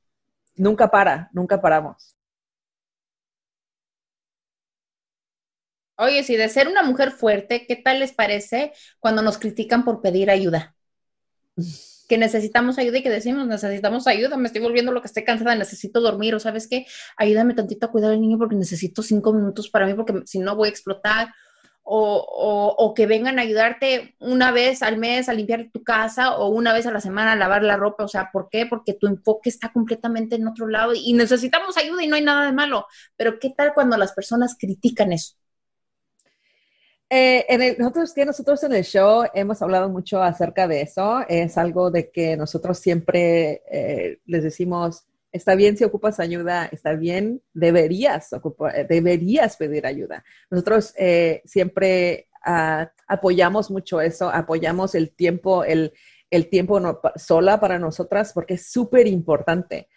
nunca 0.55 0.89
para, 0.89 1.31
nunca 1.33 1.61
paramos. 1.61 2.18
Oye, 6.01 6.23
si 6.23 6.37
de 6.37 6.49
ser 6.49 6.69
una 6.69 6.85
mujer 6.85 7.11
fuerte, 7.11 7.67
¿qué 7.67 7.75
tal 7.75 7.99
les 7.99 8.13
parece 8.13 8.73
cuando 9.01 9.21
nos 9.21 9.37
critican 9.37 9.85
por 9.85 10.01
pedir 10.01 10.31
ayuda? 10.31 10.77
Que 12.09 12.17
necesitamos 12.19 12.79
ayuda 12.79 12.99
y 12.99 13.03
que 13.03 13.11
decimos, 13.11 13.49
necesitamos 13.49 14.07
ayuda, 14.07 14.37
me 14.37 14.47
estoy 14.47 14.63
volviendo 14.63 14.93
lo 14.93 15.01
que 15.01 15.09
estoy 15.09 15.25
cansada, 15.25 15.57
necesito 15.57 16.01
dormir, 16.01 16.37
o 16.37 16.41
sabes 16.41 16.69
qué, 16.69 16.87
ayúdame 17.17 17.55
tantito 17.55 17.87
a 17.87 17.91
cuidar 17.91 18.13
al 18.13 18.21
niño 18.21 18.39
porque 18.39 18.55
necesito 18.55 19.03
cinco 19.03 19.33
minutos 19.33 19.69
para 19.71 19.87
mí, 19.87 19.95
porque 19.95 20.23
si 20.25 20.39
no 20.39 20.55
voy 20.55 20.69
a 20.69 20.71
explotar. 20.71 21.35
O, 21.91 22.77
o, 22.79 22.93
que 22.93 23.07
vengan 23.07 23.39
a 23.39 23.43
ayudarte 23.43 24.15
una 24.19 24.51
vez 24.53 24.83
al 24.83 24.99
mes 24.99 25.31
a 25.31 25.33
limpiar 25.33 25.71
tu 25.73 25.83
casa 25.83 26.37
o 26.37 26.49
una 26.49 26.75
vez 26.75 26.85
a 26.87 26.93
la 26.93 27.01
semana 27.01 27.33
a 27.33 27.37
lavar 27.37 27.63
la 27.63 27.79
ropa. 27.79 28.05
O 28.05 28.09
sea, 28.09 28.29
¿por 28.31 28.51
qué? 28.51 28.67
Porque 28.67 28.93
tu 28.93 29.07
enfoque 29.07 29.49
está 29.49 29.73
completamente 29.73 30.37
en 30.37 30.47
otro 30.47 30.69
lado 30.69 30.93
y 30.95 31.15
necesitamos 31.15 31.79
ayuda 31.79 32.05
y 32.05 32.07
no 32.09 32.17
hay 32.17 32.23
nada 32.23 32.45
de 32.45 32.53
malo. 32.53 32.87
Pero 33.17 33.39
¿qué 33.39 33.55
tal 33.57 33.73
cuando 33.73 33.97
las 33.97 34.13
personas 34.13 34.55
critican 34.59 35.13
eso? 35.13 35.39
Eh, 37.11 37.47
en 37.49 37.63
el, 37.63 37.79
nosotros, 37.79 38.13
que 38.13 38.27
nosotros 38.27 38.63
en 38.65 38.75
el 38.75 38.85
show 38.85 39.25
hemos 39.33 39.63
hablado 39.63 39.89
mucho 39.89 40.23
acerca 40.23 40.69
de 40.69 40.83
eso. 40.83 41.21
Es 41.29 41.57
algo 41.57 41.91
de 41.91 42.11
que 42.11 42.37
nosotros 42.37 42.79
siempre 42.79 43.63
eh, 43.71 44.19
les 44.27 44.43
decimos, 44.43 45.07
está 45.33 45.55
bien 45.55 45.77
si 45.77 45.85
ocupas 45.85 46.21
ayuda, 46.21 46.69
está 46.71 46.95
bien, 46.95 47.43
deberías, 47.55 48.33
ocupar, 48.33 48.87
deberías 48.87 49.57
pedir 49.57 49.87
ayuda. 49.87 50.23
Nosotros 50.51 50.93
eh, 50.99 51.43
siempre 51.47 52.29
uh, 52.47 52.85
apoyamos 53.07 53.71
mucho 53.71 54.01
eso, 54.01 54.29
apoyamos 54.29 54.95
el 54.95 55.11
tiempo, 55.11 55.65
el, 55.65 55.95
el 56.31 56.51
tiempo 56.51 56.79
no, 56.79 57.01
sola 57.17 57.59
para 57.59 57.79
nosotras 57.79 58.33
porque 58.35 58.55
es 58.55 58.71
súper 58.71 59.07
importante 59.07 59.89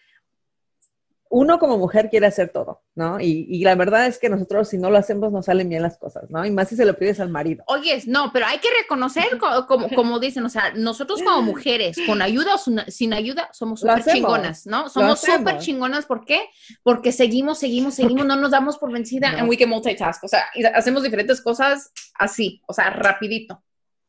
uno 1.32 1.60
como 1.60 1.78
mujer 1.78 2.10
quiere 2.10 2.28
hacer 2.28 2.50
todo, 2.50 2.82
¿no? 2.94 3.18
Y, 3.22 3.64
la 3.64 3.76
verdad 3.76 4.06
es 4.06 4.20
que 4.20 4.28
nosotros 4.28 4.68
si 4.68 4.78
no 4.78 4.90
lo 4.90 4.98
hacemos 4.98 5.32
no 5.32 5.42
salen 5.42 5.70
bien 5.70 5.82
las 5.82 5.98
cosas, 5.98 6.30
¿no? 6.30 6.46
Y 6.46 6.52
más 6.52 6.68
si 6.68 6.76
se 6.76 6.84
lo 6.84 6.98
pides 6.98 7.22
al 7.22 7.30
marido. 7.30 7.64
Oye, 7.68 8.02
no, 8.06 8.32
pero 8.34 8.46
hay 8.48 8.60
que 8.60 8.68
reconocer, 8.82 9.38
como, 9.40 9.90
como, 9.90 10.20
dicen, 10.20 10.46
o 10.46 10.50
sea, 10.50 10.74
nosotros 10.76 11.24
como 11.24 11.42
mujeres, 11.54 11.98
con 12.06 12.22
ayuda 12.22 12.56
o 12.56 12.58
sin 12.58 13.14
ayuda, 13.14 13.50
somos 13.54 13.80
súper 13.80 14.04
chingonas, 14.04 14.68
¿no? 14.68 14.90
Somos 14.90 15.22
súper 15.22 15.60
chingonas, 15.60 16.06
¿por 16.06 16.26
qué? 16.26 16.42
Porque 16.84 17.14
seguimos, 17.14 17.60
seguimos, 17.60 17.96
seguimos, 17.96 18.26
no 18.26 18.36
nos 18.36 18.52
damos 18.52 18.78
por 18.78 18.92
vencida 18.92 19.40
en 19.40 19.48
we 19.48 19.58
can 19.58 19.70
multitask, 19.70 20.22
o 20.26 20.28
sea, 20.28 20.46
hacemos 20.76 21.02
diferentes 21.02 21.42
cosas 21.42 21.92
así, 22.16 22.62
o 22.68 22.74
sea, 22.74 22.90
rapidito. 22.90 23.64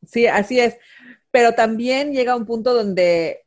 Sí, 0.04 0.26
así 0.26 0.58
es. 0.58 0.76
Pero 1.30 1.52
también 1.52 2.12
llega 2.12 2.34
un 2.34 2.46
punto 2.46 2.74
donde 2.74 3.46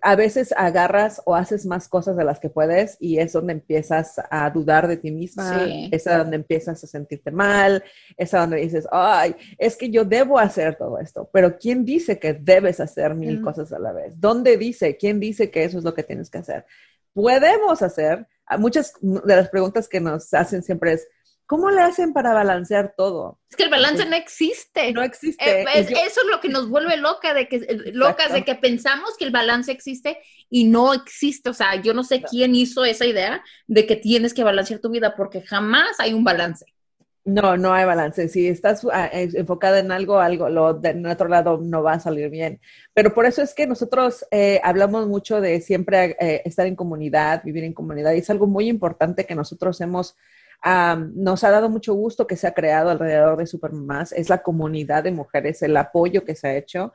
a 0.00 0.16
veces 0.16 0.54
agarras 0.56 1.20
o 1.24 1.34
haces 1.34 1.66
más 1.66 1.88
cosas 1.88 2.16
de 2.16 2.24
las 2.24 2.38
que 2.38 2.48
puedes 2.48 2.96
y 3.00 3.18
es 3.18 3.32
donde 3.32 3.54
empiezas 3.54 4.20
a 4.30 4.50
dudar 4.50 4.88
de 4.88 4.96
ti 4.96 5.10
misma, 5.10 5.66
es 5.90 6.04
donde 6.04 6.36
empiezas 6.36 6.82
a 6.84 6.86
sentirte 6.86 7.30
mal, 7.30 7.82
es 8.16 8.30
donde 8.30 8.58
dices, 8.58 8.86
ay, 8.92 9.34
es 9.58 9.76
que 9.76 9.90
yo 9.90 10.04
debo 10.04 10.38
hacer 10.38 10.76
todo 10.76 10.98
esto, 10.98 11.28
pero 11.32 11.58
¿quién 11.58 11.84
dice 11.84 12.18
que 12.18 12.34
debes 12.34 12.80
hacer 12.80 13.14
mil 13.14 13.42
cosas 13.42 13.72
a 13.72 13.78
la 13.78 13.92
vez? 13.92 14.20
¿Dónde 14.20 14.56
dice? 14.56 14.96
¿Quién 14.96 15.18
dice 15.18 15.50
que 15.50 15.64
eso 15.64 15.78
es 15.78 15.84
lo 15.84 15.94
que 15.94 16.02
tienes 16.02 16.30
que 16.30 16.38
hacer? 16.38 16.64
Podemos 17.12 17.82
hacer, 17.82 18.26
muchas 18.58 18.94
de 19.00 19.36
las 19.36 19.48
preguntas 19.48 19.88
que 19.88 20.00
nos 20.00 20.32
hacen 20.34 20.62
siempre 20.62 20.92
es, 20.94 21.08
¿Cómo 21.46 21.70
le 21.70 21.82
hacen 21.82 22.12
para 22.12 22.32
balancear 22.32 22.94
todo? 22.96 23.38
Es 23.50 23.56
que 23.56 23.64
el 23.64 23.70
balance 23.70 24.06
no 24.06 24.16
existe. 24.16 24.92
No 24.92 25.02
existe. 25.02 25.62
Eh, 25.62 25.64
eso 25.80 26.20
es 26.20 26.26
lo 26.30 26.40
que 26.40 26.48
nos 26.48 26.68
vuelve 26.68 26.96
loca, 26.96 27.34
de 27.34 27.48
que, 27.48 27.56
eh, 27.56 27.92
locas, 27.92 28.32
de 28.32 28.44
que 28.44 28.54
pensamos 28.54 29.16
que 29.18 29.24
el 29.24 29.32
balance 29.32 29.70
existe 29.70 30.18
y 30.48 30.64
no 30.64 30.94
existe. 30.94 31.50
O 31.50 31.54
sea, 31.54 31.80
yo 31.80 31.94
no 31.94 32.04
sé 32.04 32.22
quién 32.22 32.54
hizo 32.54 32.84
esa 32.84 33.04
idea 33.04 33.42
de 33.66 33.86
que 33.86 33.96
tienes 33.96 34.34
que 34.34 34.44
balancear 34.44 34.80
tu 34.80 34.90
vida 34.90 35.14
porque 35.16 35.42
jamás 35.42 35.98
hay 35.98 36.14
un 36.14 36.24
balance. 36.24 36.64
No, 37.24 37.56
no 37.56 37.72
hay 37.72 37.84
balance. 37.84 38.28
Si 38.28 38.48
estás 38.48 38.84
ah, 38.92 39.08
enfocada 39.12 39.78
en 39.78 39.92
algo, 39.92 40.18
algo, 40.18 40.48
lo 40.48 40.74
de 40.74 41.08
otro 41.08 41.28
lado 41.28 41.58
no 41.62 41.82
va 41.82 41.92
a 41.92 42.00
salir 42.00 42.30
bien. 42.30 42.60
Pero 42.94 43.14
por 43.14 43.26
eso 43.26 43.42
es 43.42 43.54
que 43.54 43.66
nosotros 43.66 44.26
eh, 44.32 44.60
hablamos 44.64 45.06
mucho 45.06 45.40
de 45.40 45.60
siempre 45.60 46.16
eh, 46.18 46.42
estar 46.44 46.66
en 46.66 46.74
comunidad, 46.74 47.42
vivir 47.44 47.62
en 47.62 47.74
comunidad. 47.74 48.12
Y 48.14 48.18
es 48.18 48.30
algo 48.30 48.48
muy 48.48 48.68
importante 48.68 49.24
que 49.24 49.36
nosotros 49.36 49.80
hemos, 49.80 50.16
nos 50.64 51.44
ha 51.44 51.50
dado 51.50 51.68
mucho 51.68 51.94
gusto 51.94 52.26
que 52.26 52.36
se 52.36 52.46
ha 52.46 52.54
creado 52.54 52.90
alrededor 52.90 53.36
de 53.36 53.46
Supermamás. 53.46 54.12
Es 54.12 54.28
la 54.28 54.42
comunidad 54.42 55.04
de 55.04 55.12
mujeres, 55.12 55.62
el 55.62 55.76
apoyo 55.76 56.24
que 56.24 56.34
se 56.34 56.48
ha 56.48 56.56
hecho. 56.56 56.92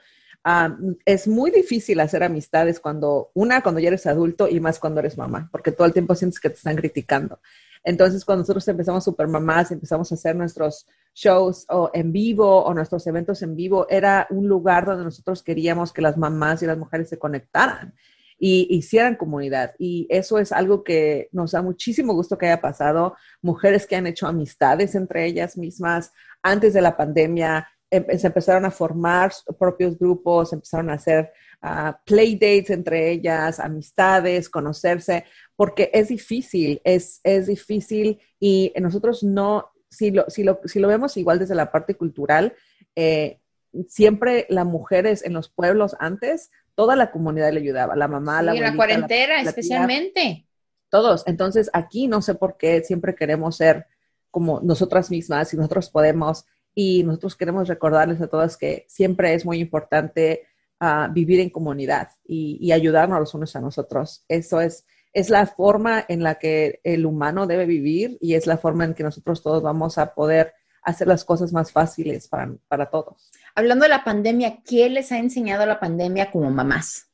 es 1.06 1.28
muy 1.28 1.52
difícil 1.52 2.00
hacer 2.00 2.24
amistades 2.24 2.80
cuando, 2.80 3.32
una, 3.34 3.62
cuando 3.62 3.80
ya 3.82 3.90
eres 3.90 4.06
adulto 4.06 4.48
y 4.48 4.60
más 4.60 4.80
cuando 4.80 5.00
eres 5.00 5.18
mamá, 5.18 5.50
porque 5.52 5.72
todo 5.72 5.86
el 5.88 5.94
tiempo 5.94 6.16
sientes 6.16 6.40
que 6.40 6.50
te 6.50 6.56
están 6.56 6.76
criticando. 6.76 7.40
Entonces, 7.84 8.26
cuando 8.26 8.42
nosotros 8.42 8.68
empezamos 8.68 9.04
Super 9.04 9.28
Mamás, 9.28 9.72
empezamos 9.72 10.12
a 10.12 10.16
hacer 10.16 10.36
nuestros 10.36 10.88
shows 11.14 11.66
o 11.70 11.90
en 11.94 12.12
vivo 12.12 12.64
o 12.64 12.74
nuestros 12.74 13.08
eventos 13.08 13.42
en 13.42 13.56
vivo, 13.56 13.88
era 13.90 14.28
un 14.30 14.48
lugar 14.48 14.86
donde 14.86 15.06
nosotros 15.06 15.42
queríamos 15.42 15.94
que 15.94 16.02
las 16.02 16.18
mamás 16.18 16.62
y 16.62 16.66
las 16.66 16.78
mujeres 16.78 17.08
se 17.10 17.18
conectaran 17.18 17.94
y 18.40 18.68
hicieran 18.70 19.16
comunidad. 19.16 19.74
Y 19.80 20.08
eso 20.10 20.40
es 20.40 20.52
algo 20.52 20.84
que 20.84 21.30
nos 21.32 21.52
da 21.52 21.62
muchísimo 21.62 22.14
gusto 22.14 22.38
que 22.38 22.48
haya 22.48 22.62
pasado. 22.62 23.16
Mujeres 23.42 23.88
que 23.88 23.96
han 23.96 24.08
hecho 24.08 24.28
amistades 24.28 24.96
entre 24.96 25.26
ellas 25.26 25.58
mismas 25.58 26.12
antes 26.42 26.74
de 26.74 26.82
la 26.82 26.96
pandemia, 26.96 27.68
em, 27.90 28.06
se 28.18 28.28
empezaron 28.28 28.66
a 28.66 28.72
formar 28.72 29.32
propios 29.58 29.98
grupos, 29.98 30.54
empezaron 30.54 30.90
a 30.90 30.94
hacer 30.94 31.32
uh, 31.64 31.94
play 32.06 32.36
dates 32.36 32.70
entre 32.70 33.12
ellas, 33.12 33.60
amistades, 33.60 34.50
conocerse, 34.50 35.26
porque 35.56 35.90
es 35.94 36.10
difícil, 36.10 36.82
es, 36.84 37.20
es 37.24 37.48
difícil 37.48 38.20
y 38.40 38.74
nosotros 38.80 39.24
no, 39.24 39.72
si 39.90 40.12
lo, 40.12 40.30
si, 40.30 40.44
lo, 40.44 40.60
si 40.66 40.80
lo 40.80 40.88
vemos 40.88 41.18
igual 41.18 41.40
desde 41.40 41.56
la 41.56 41.72
parte 41.72 41.96
cultural, 41.96 42.54
eh, 42.96 43.40
siempre 43.88 44.46
las 44.50 44.66
mujeres 44.66 45.24
en 45.24 45.34
los 45.34 45.50
pueblos 45.50 45.96
antes, 46.00 46.52
toda 46.78 46.96
la 46.96 47.10
comunidad 47.10 47.52
le 47.52 47.60
ayudaba, 47.60 47.96
la 47.96 48.08
mamá, 48.08 48.44
la 48.44 48.52
abuelita, 48.52 48.70
la 48.70 48.76
cuarentena 48.76 49.42
especialmente. 49.42 50.46
todos. 50.90 51.24
Entonces 51.26 51.72
aquí 51.74 52.08
no 52.08 52.22
sé 52.22 52.36
por 52.36 52.56
qué 52.56 52.84
siempre 52.84 53.16
queremos 53.16 53.58
ser 53.58 53.88
como 54.30 54.62
nosotras 54.62 55.10
mismas 55.10 55.52
y 55.52 55.58
nosotros 55.58 55.90
podemos 55.90 56.46
y 56.76 57.04
nosotros 57.04 57.36
queremos 57.36 57.68
recordarles 57.68 58.22
a 58.22 58.28
todas 58.28 58.58
que 58.58 58.86
siempre 58.88 59.34
es 59.34 59.44
muy 59.44 59.58
importante 59.60 60.44
uh, 60.80 61.12
vivir 61.12 61.40
en 61.40 61.50
comunidad 61.50 62.10
y, 62.24 62.60
y, 62.62 62.72
ayudarnos 62.72 63.20
los 63.20 63.34
unos 63.34 63.56
a 63.56 63.60
nosotros. 63.60 64.24
Eso 64.28 64.62
es, 64.62 64.86
es 65.14 65.32
la 65.32 65.48
forma 65.48 66.06
en 66.08 66.22
la 66.22 66.36
que 66.36 66.80
el 66.84 67.08
humano 67.08 67.48
debe 67.48 67.66
vivir 67.66 68.20
y 68.22 68.36
es 68.36 68.46
la 68.46 68.60
forma 68.60 68.86
en 68.86 68.94
que 68.94 69.02
nosotros 69.02 69.42
todos 69.42 69.64
vamos 69.64 69.98
a 69.98 70.14
poder 70.14 70.54
hacer 70.84 71.08
las 71.08 71.26
cosas 71.26 71.52
más 71.52 71.72
fáciles 71.72 72.28
para, 72.28 72.54
para 72.68 72.86
todos. 72.92 73.32
Hablando 73.58 73.86
de 73.86 73.90
la 73.90 74.04
pandemia, 74.04 74.60
¿qué 74.64 74.88
les 74.88 75.12
ha 75.12 75.18
enseñado 75.18 75.66
la 75.66 75.80
pandemia 75.80 76.30
como 76.30 76.52
mamás? 76.52 77.10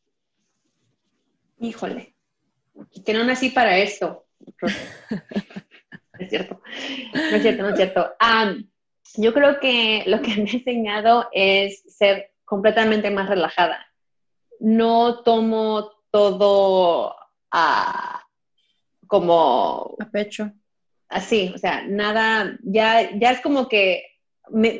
Híjole, 1.57 2.17
que 3.05 3.13
no 3.13 3.23
nací 3.23 3.47
para 3.47 3.77
esto. 3.77 4.25
es 6.19 6.29
cierto, 6.29 6.61
no 7.13 7.37
es 7.37 7.41
cierto, 7.41 7.63
no 7.63 7.69
es 7.69 7.75
cierto. 7.77 8.13
Um, 8.19 8.67
yo 9.15 9.33
creo 9.33 9.61
que 9.61 10.03
lo 10.05 10.21
que 10.21 10.35
me 10.35 10.49
ha 10.49 10.53
enseñado 10.53 11.29
es 11.31 11.81
ser 11.87 12.31
completamente 12.43 13.09
más 13.09 13.29
relajada. 13.29 13.87
No 14.59 15.23
tomo 15.23 15.93
todo 16.11 17.15
a, 17.51 18.21
como... 19.07 19.95
A 19.97 20.09
pecho. 20.11 20.51
Así, 21.07 21.53
o 21.55 21.57
sea, 21.57 21.85
nada, 21.87 22.59
ya, 22.63 23.17
ya 23.17 23.31
es 23.31 23.39
como 23.39 23.69
que 23.69 24.12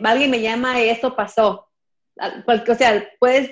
alguien 0.03 0.31
me 0.31 0.41
llama 0.41 0.81
y 0.81 0.89
esto 0.89 1.15
pasó. 1.15 1.69
O 2.17 2.75
sea, 2.75 3.09
pues 3.19 3.49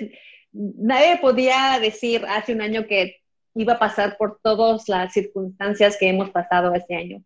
nadie 0.52 1.18
podía 1.18 1.78
decir 1.80 2.24
hace 2.26 2.52
un 2.52 2.60
año 2.60 2.86
que 2.86 3.22
iba 3.54 3.74
a 3.74 3.78
pasar 3.78 4.16
por 4.16 4.40
todas 4.42 4.88
las 4.88 5.12
circunstancias 5.12 5.96
que 5.98 6.08
hemos 6.08 6.30
pasado 6.30 6.74
este 6.74 6.94
año. 6.94 7.22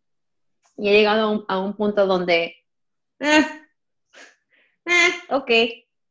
Y 0.77 0.89
he 0.89 0.93
llegado 0.93 1.45
a 1.49 1.59
un, 1.59 1.75
punto 1.75 2.07
donde, 2.07 2.57
eh, 3.21 3.47
eh, 4.85 5.11
ok, 5.31 5.47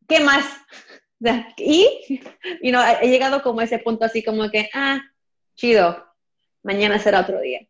¿qué 0.07 0.19
más? 0.23 0.45
y, 1.57 2.21
y 2.61 2.71
no, 2.71 2.81
he 3.01 3.07
llegado 3.07 3.41
como 3.41 3.59
a 3.59 3.63
ese 3.63 3.79
punto 3.79 4.05
así 4.05 4.23
como 4.23 4.49
que, 4.49 4.69
ah, 4.73 5.01
chido, 5.55 6.05
mañana 6.63 6.99
será 6.99 7.21
otro 7.21 7.39
día. 7.39 7.67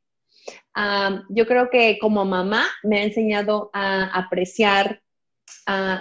Yo 1.29 1.45
creo 1.45 1.69
que 1.69 1.97
como 1.99 2.25
mamá 2.25 2.65
me 2.83 2.99
ha 2.99 3.03
enseñado 3.03 3.69
a 3.73 4.05
apreciar 4.17 5.01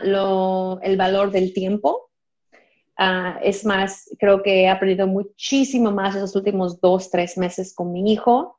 lo, 0.03 0.81
el 0.83 0.97
valor 0.97 1.31
del 1.31 1.53
tiempo. 1.53 2.11
Ah, 2.97 3.41
es 3.43 3.65
más, 3.65 4.09
creo 4.19 4.43
que 4.43 4.63
he 4.63 4.69
aprendido 4.69 5.07
muchísimo 5.07 5.91
más 5.91 6.15
esos 6.15 6.37
últimos 6.37 6.81
dos, 6.81 7.11
tres 7.11 7.37
meses 7.37 7.75
con 7.75 7.93
mi 7.93 8.13
hijo 8.13 8.59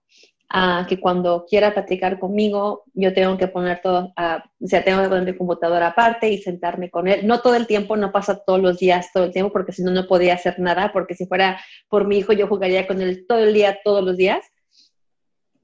que 0.88 0.99
cuando 0.99 1.45
quiera 1.49 1.73
platicar 1.73 2.19
conmigo, 2.19 2.84
yo 2.93 3.13
tengo 3.13 3.38
que 3.38 3.47
poner 3.47 3.82
todo, 3.82 4.13
o 4.15 4.67
sea, 4.67 4.84
tengo 4.84 5.01
que 5.01 5.10
poner 5.10 5.25
mi 5.25 5.38
computadora 5.38 5.88
aparte 5.88 6.30
y 6.30 6.38
sentarme 6.38 6.89
con 6.89 7.08
él. 7.08 7.28
No 7.28 7.41
todo 7.41 7.56
el 7.56 7.67
tiempo, 7.67 7.97
no 7.97 8.12
pasa 8.12 8.41
todos 8.45 8.62
los 8.62 8.78
días, 8.80 9.10
todo 9.13 9.25
el 9.25 9.32
tiempo, 9.32 9.51
porque 9.51 9.71
si 9.71 9.84
no, 9.84 9.91
no 9.91 10.08
podía 10.08 10.36
hacer 10.36 10.60
nada, 10.60 10.91
porque 10.93 11.15
si 11.15 11.25
fuera 11.25 11.60
por 11.89 12.08
mi 12.08 12.19
hijo, 12.19 12.32
yo 12.34 12.47
jugaría 12.47 12.88
con 12.88 13.01
él 13.01 13.25
todo 13.28 13.39
el 13.39 13.54
día, 13.54 13.80
todos 13.84 14.04
los 14.04 14.17
días. 14.17 14.45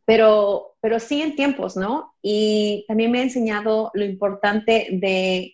Pero, 0.05 0.75
pero 0.81 0.99
sí 0.99 1.21
en 1.21 1.35
tiempos, 1.35 1.77
¿no? 1.77 2.13
Y 2.21 2.85
también 2.87 3.11
me 3.11 3.19
ha 3.19 3.23
enseñado 3.23 3.91
lo 3.93 4.03
importante 4.03 4.87
de, 4.91 5.53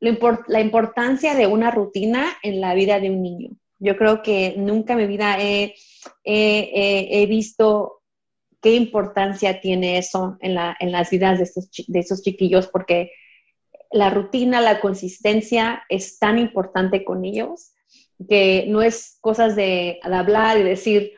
la 0.00 0.60
importancia 0.60 1.34
de 1.34 1.46
una 1.46 1.70
rutina 1.70 2.36
en 2.42 2.60
la 2.60 2.74
vida 2.74 3.00
de 3.00 3.10
un 3.10 3.22
niño. 3.22 3.50
Yo 3.80 3.96
creo 3.96 4.22
que 4.22 4.54
nunca 4.56 4.94
en 4.94 4.98
mi 4.98 5.06
vida 5.06 5.38
he, 5.40 5.74
he, 6.24 7.22
he 7.22 7.26
visto 7.26 7.98
qué 8.60 8.74
importancia 8.74 9.60
tiene 9.60 9.98
eso 9.98 10.36
en, 10.40 10.54
las 10.54 11.10
vidas 11.10 11.38
de 11.38 11.44
estos, 11.44 11.68
de 11.86 11.98
esos 11.98 12.22
chiquillos, 12.22 12.66
porque 12.68 13.12
la 13.90 14.10
rutina, 14.10 14.60
la 14.60 14.80
consistencia 14.80 15.82
es 15.88 16.18
tan 16.18 16.38
importante 16.38 17.04
con 17.04 17.24
ellos 17.24 17.72
que 18.28 18.66
no 18.68 18.82
es 18.82 19.18
cosas 19.20 19.54
de, 19.54 20.00
hablar 20.02 20.58
y 20.58 20.64
decir, 20.64 21.12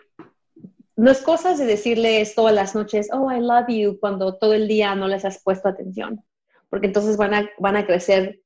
no 1.01 1.11
es 1.11 1.23
cosas 1.23 1.59
de 1.59 1.65
decirles 1.65 2.35
todas 2.35 2.55
las 2.55 2.75
noches, 2.75 3.09
oh, 3.11 3.33
I 3.33 3.41
love 3.41 3.69
you, 3.69 3.99
cuando 3.99 4.37
todo 4.37 4.53
el 4.53 4.69
día 4.69 4.95
no 4.95 5.09
les 5.09 5.25
has 5.25 5.43
puesto 5.43 5.67
atención, 5.67 6.23
porque 6.69 6.89
entonces 6.89 7.17
van 7.17 7.33
a, 7.33 7.51
van 7.59 7.77
a 7.77 7.87
crecer 7.87 8.43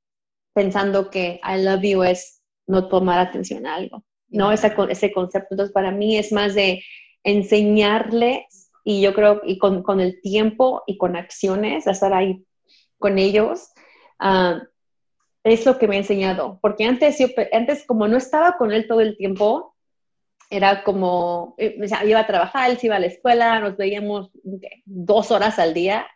pensando 0.53 1.11
que 1.11 1.41
I 1.43 1.61
love 1.61 1.83
you 1.83 2.05
es 2.05 2.43
no 2.69 2.87
tomar 2.87 3.19
atención 3.19 3.67
a 3.67 3.75
algo, 3.75 4.05
¿no? 4.29 4.53
Ese, 4.53 4.73
ese 4.89 5.13
concepto. 5.13 5.49
Entonces, 5.51 5.75
para 5.75 5.91
mí 5.91 6.17
es 6.17 6.31
más 6.31 6.55
de 6.55 6.81
enseñarles 7.25 8.71
y 8.85 9.01
yo 9.01 9.15
creo, 9.15 9.41
y 9.45 9.59
con, 9.59 9.83
con 9.83 9.99
el 10.01 10.21
tiempo 10.21 10.85
y 10.87 10.97
con 10.97 11.17
acciones, 11.17 11.89
estar 11.89 12.15
ahí 12.15 12.47
con 12.99 13.19
ellos, 13.19 13.71
uh, 14.21 14.61
es 15.43 15.67
lo 15.67 15.77
que 15.77 15.89
me 15.89 15.97
ha 15.97 15.99
enseñado. 15.99 16.61
Porque 16.63 16.85
antes, 16.85 17.19
yo, 17.19 17.27
antes, 17.53 17.85
como 17.85 18.07
no 18.07 18.17
estaba 18.17 18.57
con 18.57 18.71
él 18.71 18.87
todo 18.87 19.01
el 19.01 19.17
tiempo, 19.17 19.74
era 20.51 20.85
como, 20.85 21.55
eh, 21.59 21.77
iba 22.07 22.21
a 22.21 22.27
trabajar, 22.27 22.71
él 22.71 22.79
se 22.79 22.87
iba 22.87 22.97
a 22.97 23.01
la 23.01 23.07
escuela, 23.07 23.61
nos 23.61 23.77
veíamos 23.77 24.31
dos 24.85 25.31
horas 25.31 25.59
al 25.59 25.75
día 25.75 26.07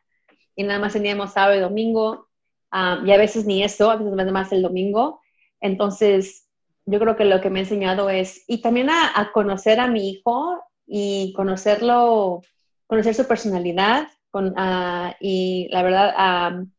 y 0.55 0.65
nada 0.65 0.81
más 0.81 0.93
teníamos 0.93 1.33
sábado 1.33 1.57
y 1.57 1.61
domingo, 1.61 2.29
um, 2.73 3.07
y 3.07 3.13
a 3.13 3.17
veces 3.17 3.47
ni 3.47 3.63
eso, 3.63 3.91
a 3.91 3.97
veces 3.97 4.33
más 4.33 4.53
el 4.53 4.63
domingo. 4.63 5.21
Entonces, 5.61 6.49
yo 6.85 6.99
creo 6.99 7.17
que 7.17 7.25
lo 7.25 7.41
que 7.41 7.51
me 7.51 7.61
ha 7.61 7.63
enseñado 7.63 8.11
es, 8.11 8.45
y 8.49 8.61
también 8.61 8.89
a, 8.91 9.31
conocer 9.33 9.79
a 9.79 9.87
mi 9.87 10.11
hijo 10.11 10.63
y 10.87 11.33
conocerlo 11.37 12.43
conocer 12.89 13.15
su 13.15 13.27
personalidad 13.27 14.09
con, 14.31 14.49
uh, 14.59 15.13
y 15.21 15.69
la 15.71 15.83
verdad, 15.83 16.53
um, 16.53 16.73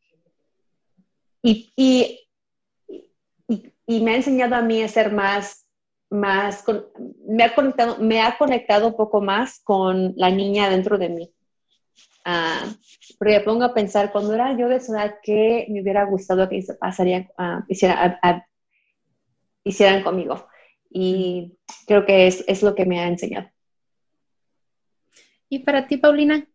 y, 1.42 1.72
y, 1.76 2.20
y, 3.86 4.00
me 4.00 4.12
ha 4.12 4.16
enseñado 4.16 4.56
a 4.56 4.62
mí 4.62 4.82
a 4.82 4.88
ser 4.88 5.10
más, 5.12 5.66
más 6.10 6.62
con, 6.62 6.86
me, 7.26 7.44
ha 7.44 7.54
conectado, 7.54 7.98
me 7.98 8.20
ha 8.20 8.36
conectado 8.36 8.88
un 8.88 8.96
poco 8.96 9.20
más 9.20 9.60
con 9.60 10.12
la 10.16 10.30
niña 10.30 10.68
dentro 10.68 10.98
de 10.98 11.08
mí. 11.08 11.32
Uh, 12.26 12.68
porque 13.18 13.38
me 13.38 13.40
pongo 13.40 13.64
a 13.64 13.74
pensar, 13.74 14.12
cuando 14.12 14.34
era 14.34 14.56
yo 14.56 14.68
de 14.68 14.76
esa 14.76 14.92
edad, 14.92 15.14
¿qué 15.22 15.66
me 15.70 15.80
hubiera 15.80 16.04
gustado 16.04 16.48
que 16.48 16.62
pasaría, 16.78 17.30
uh, 17.38 17.62
hiciera, 17.68 18.46
hicieran 19.64 20.02
conmigo? 20.02 20.46
Y 20.90 21.56
creo 21.86 22.04
que 22.04 22.26
es, 22.26 22.44
es 22.46 22.62
lo 22.62 22.74
que 22.74 22.84
me 22.84 23.00
ha 23.00 23.06
enseñado. 23.06 23.48
¿Y 25.48 25.60
para 25.60 25.86
ti, 25.86 25.96
Paulina? 25.96 26.46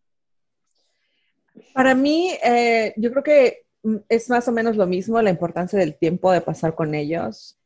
Para 1.72 1.94
mí, 1.94 2.32
eh, 2.44 2.94
yo 2.96 3.10
creo 3.10 3.22
que 3.22 3.66
es 4.08 4.28
más 4.30 4.48
o 4.48 4.52
menos 4.52 4.76
lo 4.76 4.86
mismo 4.86 5.20
la 5.22 5.30
importancia 5.30 5.78
del 5.78 5.96
tiempo 5.96 6.32
de 6.32 6.40
pasar 6.40 6.74
con 6.74 6.94
ellos, 6.94 7.58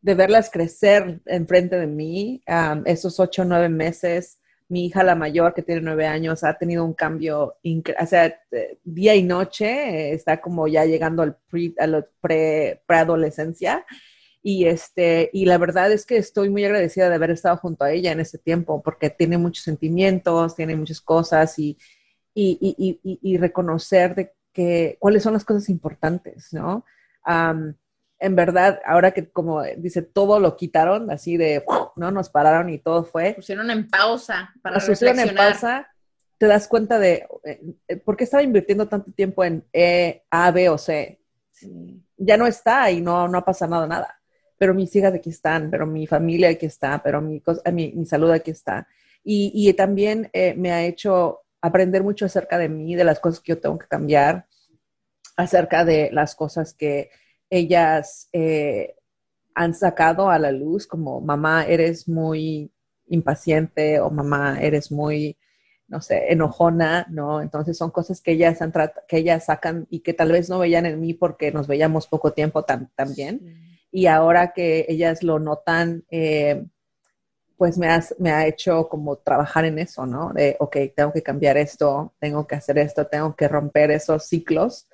de 0.00 0.14
verlas 0.14 0.50
crecer 0.50 1.20
enfrente 1.26 1.78
de 1.78 1.86
mí, 1.86 2.42
esos 2.84 3.18
ocho 3.20 3.42
o 3.42 3.44
nueve 3.44 3.68
meses 3.68 4.38
mi 4.68 4.86
hija 4.86 5.02
la 5.02 5.14
mayor, 5.14 5.54
que 5.54 5.62
tiene 5.62 5.80
nueve 5.80 6.06
años, 6.06 6.44
ha 6.44 6.54
tenido 6.58 6.84
un 6.84 6.92
cambio, 6.92 7.56
o 7.64 8.06
sea, 8.06 8.26
eh, 8.50 8.78
día 8.84 9.14
y 9.14 9.22
noche, 9.22 9.66
eh, 9.66 10.12
está 10.12 10.40
como 10.40 10.68
ya 10.68 10.84
llegando 10.84 11.22
al 11.22 11.36
pre, 11.48 11.74
a 11.78 12.04
preadolescencia. 12.86 13.86
Y, 14.42 14.66
este, 14.66 15.30
y 15.32 15.46
la 15.46 15.58
verdad 15.58 15.90
es 15.90 16.06
que 16.06 16.16
estoy 16.18 16.48
muy 16.50 16.64
agradecida 16.64 17.08
de 17.08 17.14
haber 17.14 17.30
estado 17.30 17.56
junto 17.56 17.84
a 17.84 17.90
ella 17.92 18.12
en 18.12 18.20
ese 18.20 18.38
tiempo, 18.38 18.82
porque 18.82 19.10
tiene 19.10 19.38
muchos 19.38 19.64
sentimientos, 19.64 20.54
tiene 20.54 20.76
muchas 20.76 21.00
cosas 21.00 21.58
y, 21.58 21.76
y, 22.34 22.58
y, 22.60 23.18
y 23.22 23.36
reconocer 23.38 24.14
de 24.14 24.32
que, 24.52 24.96
cuáles 25.00 25.22
son 25.22 25.32
las 25.32 25.44
cosas 25.44 25.68
importantes, 25.70 26.52
¿no? 26.52 26.84
En 28.20 28.34
verdad, 28.34 28.80
ahora 28.84 29.12
que 29.12 29.30
como 29.30 29.62
dice, 29.62 30.02
todo 30.02 30.40
lo 30.40 30.56
quitaron, 30.56 31.10
así 31.10 31.36
de, 31.36 31.64
¿no? 31.96 32.10
Nos 32.10 32.30
pararon 32.30 32.68
y 32.70 32.78
todo 32.78 33.04
fue. 33.04 33.34
Pusieron 33.34 33.70
en 33.70 33.88
pausa 33.88 34.52
para 34.60 34.76
Nos 34.76 34.88
reflexionar. 34.88 35.28
en 35.28 35.34
pausa, 35.36 35.88
te 36.36 36.46
das 36.46 36.68
cuenta 36.68 36.98
de, 36.98 37.26
eh, 37.44 37.96
¿por 37.96 38.16
qué 38.16 38.24
estaba 38.24 38.42
invirtiendo 38.42 38.88
tanto 38.88 39.12
tiempo 39.12 39.44
en 39.44 39.64
E, 39.72 40.22
A, 40.30 40.50
B 40.50 40.68
o 40.68 40.78
C? 40.78 41.20
Ya 42.16 42.36
no 42.36 42.46
está 42.46 42.90
y 42.90 43.00
no, 43.00 43.28
no 43.28 43.38
ha 43.38 43.44
pasado 43.44 43.86
nada. 43.86 44.20
Pero 44.56 44.74
mis 44.74 44.94
hijas 44.96 45.14
aquí 45.14 45.30
están, 45.30 45.70
pero 45.70 45.86
mi 45.86 46.06
familia 46.06 46.48
aquí 46.48 46.66
está, 46.66 47.00
pero 47.00 47.20
mi, 47.20 47.40
mi, 47.72 47.92
mi 47.92 48.06
salud 48.06 48.30
aquí 48.30 48.50
está. 48.50 48.88
Y, 49.22 49.52
y 49.54 49.72
también 49.74 50.28
eh, 50.32 50.54
me 50.56 50.72
ha 50.72 50.84
hecho 50.84 51.42
aprender 51.60 52.02
mucho 52.02 52.26
acerca 52.26 52.58
de 52.58 52.68
mí, 52.68 52.96
de 52.96 53.04
las 53.04 53.20
cosas 53.20 53.40
que 53.40 53.52
yo 53.52 53.60
tengo 53.60 53.78
que 53.78 53.86
cambiar, 53.86 54.46
acerca 55.36 55.84
de 55.84 56.10
las 56.12 56.34
cosas 56.34 56.74
que 56.74 57.10
ellas 57.50 58.28
eh, 58.32 58.94
han 59.54 59.74
sacado 59.74 60.30
a 60.30 60.38
la 60.38 60.52
luz, 60.52 60.86
como 60.86 61.20
mamá, 61.20 61.64
eres 61.66 62.08
muy 62.08 62.70
impaciente 63.08 64.00
o 64.00 64.10
mamá, 64.10 64.58
eres 64.60 64.92
muy, 64.92 65.36
no 65.88 66.00
sé, 66.00 66.32
enojona, 66.32 67.06
¿no? 67.10 67.40
Entonces 67.40 67.76
son 67.76 67.90
cosas 67.90 68.20
que 68.20 68.32
ellas, 68.32 68.62
han 68.62 68.72
que 69.08 69.16
ellas 69.18 69.46
sacan 69.46 69.86
y 69.90 70.00
que 70.00 70.14
tal 70.14 70.32
vez 70.32 70.48
no 70.48 70.58
veían 70.58 70.86
en 70.86 71.00
mí 71.00 71.14
porque 71.14 71.50
nos 71.50 71.66
veíamos 71.66 72.06
poco 72.06 72.32
tiempo 72.32 72.64
también. 72.64 73.40
Y 73.90 74.06
ahora 74.06 74.52
que 74.52 74.84
ellas 74.88 75.22
lo 75.22 75.38
notan, 75.38 76.04
eh, 76.10 76.66
pues 77.56 77.78
me, 77.78 77.88
me 78.18 78.30
ha 78.30 78.46
hecho 78.46 78.88
como 78.88 79.16
trabajar 79.16 79.64
en 79.64 79.78
eso, 79.78 80.06
¿no? 80.06 80.32
De, 80.32 80.56
ok, 80.60 80.76
tengo 80.94 81.12
que 81.12 81.22
cambiar 81.22 81.56
esto, 81.56 82.14
tengo 82.20 82.46
que 82.46 82.54
hacer 82.54 82.78
esto, 82.78 83.06
tengo 83.06 83.34
que 83.34 83.48
romper 83.48 83.90
esos 83.90 84.24
ciclos 84.24 84.86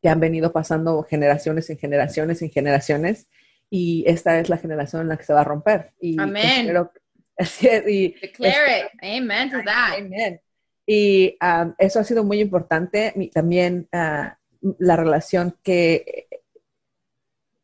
que 0.00 0.08
han 0.08 0.20
venido 0.20 0.52
pasando 0.52 1.02
generaciones 1.02 1.70
en 1.70 1.78
generaciones 1.78 2.42
en 2.42 2.50
generaciones 2.50 3.28
y 3.70 4.04
esta 4.06 4.38
es 4.38 4.48
la 4.48 4.58
generación 4.58 5.02
en 5.02 5.08
la 5.08 5.16
que 5.16 5.24
se 5.24 5.32
va 5.32 5.42
a 5.42 5.44
romper. 5.44 5.92
Y 6.00 6.20
Amén. 6.20 6.74
y, 7.86 8.14
Declare 8.20 8.80
it. 8.80 8.86
Amen 9.02 9.50
to 9.50 9.58
that. 9.64 9.98
Amen. 9.98 10.40
Y 10.86 11.36
um, 11.42 11.74
eso 11.78 12.00
ha 12.00 12.04
sido 12.04 12.24
muy 12.24 12.40
importante. 12.40 13.12
También 13.32 13.88
uh, 13.92 14.74
la 14.78 14.96
relación 14.96 15.56
que, 15.62 16.28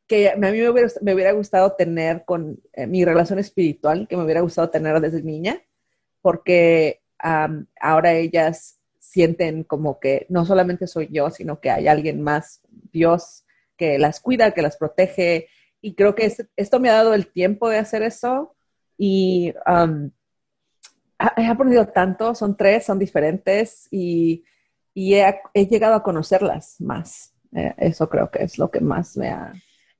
que 0.06 0.30
a 0.30 0.36
mí 0.36 0.58
me 0.58 0.68
hubiera, 0.68 0.88
me 1.00 1.14
hubiera 1.14 1.32
gustado 1.32 1.72
tener 1.72 2.24
con 2.24 2.60
eh, 2.74 2.86
mi 2.86 3.04
relación 3.04 3.38
espiritual, 3.38 4.06
que 4.08 4.16
me 4.16 4.24
hubiera 4.24 4.42
gustado 4.42 4.68
tener 4.68 5.00
desde 5.00 5.22
niña, 5.22 5.62
porque 6.20 7.00
um, 7.24 7.66
ahora 7.80 8.12
ellas 8.12 8.73
sienten 9.14 9.62
como 9.62 10.00
que 10.00 10.26
no 10.28 10.44
solamente 10.44 10.88
soy 10.88 11.08
yo, 11.12 11.30
sino 11.30 11.60
que 11.60 11.70
hay 11.70 11.86
alguien 11.86 12.20
más, 12.20 12.62
Dios, 12.92 13.44
que 13.76 13.96
las 13.96 14.18
cuida, 14.18 14.50
que 14.50 14.60
las 14.60 14.76
protege. 14.76 15.46
Y 15.80 15.94
creo 15.94 16.16
que 16.16 16.34
esto 16.56 16.80
me 16.80 16.90
ha 16.90 16.94
dado 16.94 17.14
el 17.14 17.28
tiempo 17.28 17.68
de 17.68 17.78
hacer 17.78 18.02
eso 18.02 18.56
y 18.98 19.54
um, 19.68 20.10
he 21.36 21.46
aprendido 21.46 21.86
tanto, 21.86 22.34
son 22.34 22.56
tres, 22.56 22.86
son 22.86 22.98
diferentes 22.98 23.86
y, 23.92 24.44
he, 24.96 25.66
llegado 25.66 25.94
a 25.94 26.02
conocerlas 26.02 26.80
más. 26.80 27.32
Eh, 27.54 27.72
eso 27.78 28.08
creo 28.08 28.32
que 28.32 28.42
es 28.42 28.58
lo 28.58 28.68
que 28.68 28.80
más 28.80 29.16
me 29.16 29.28
ha 29.28 29.52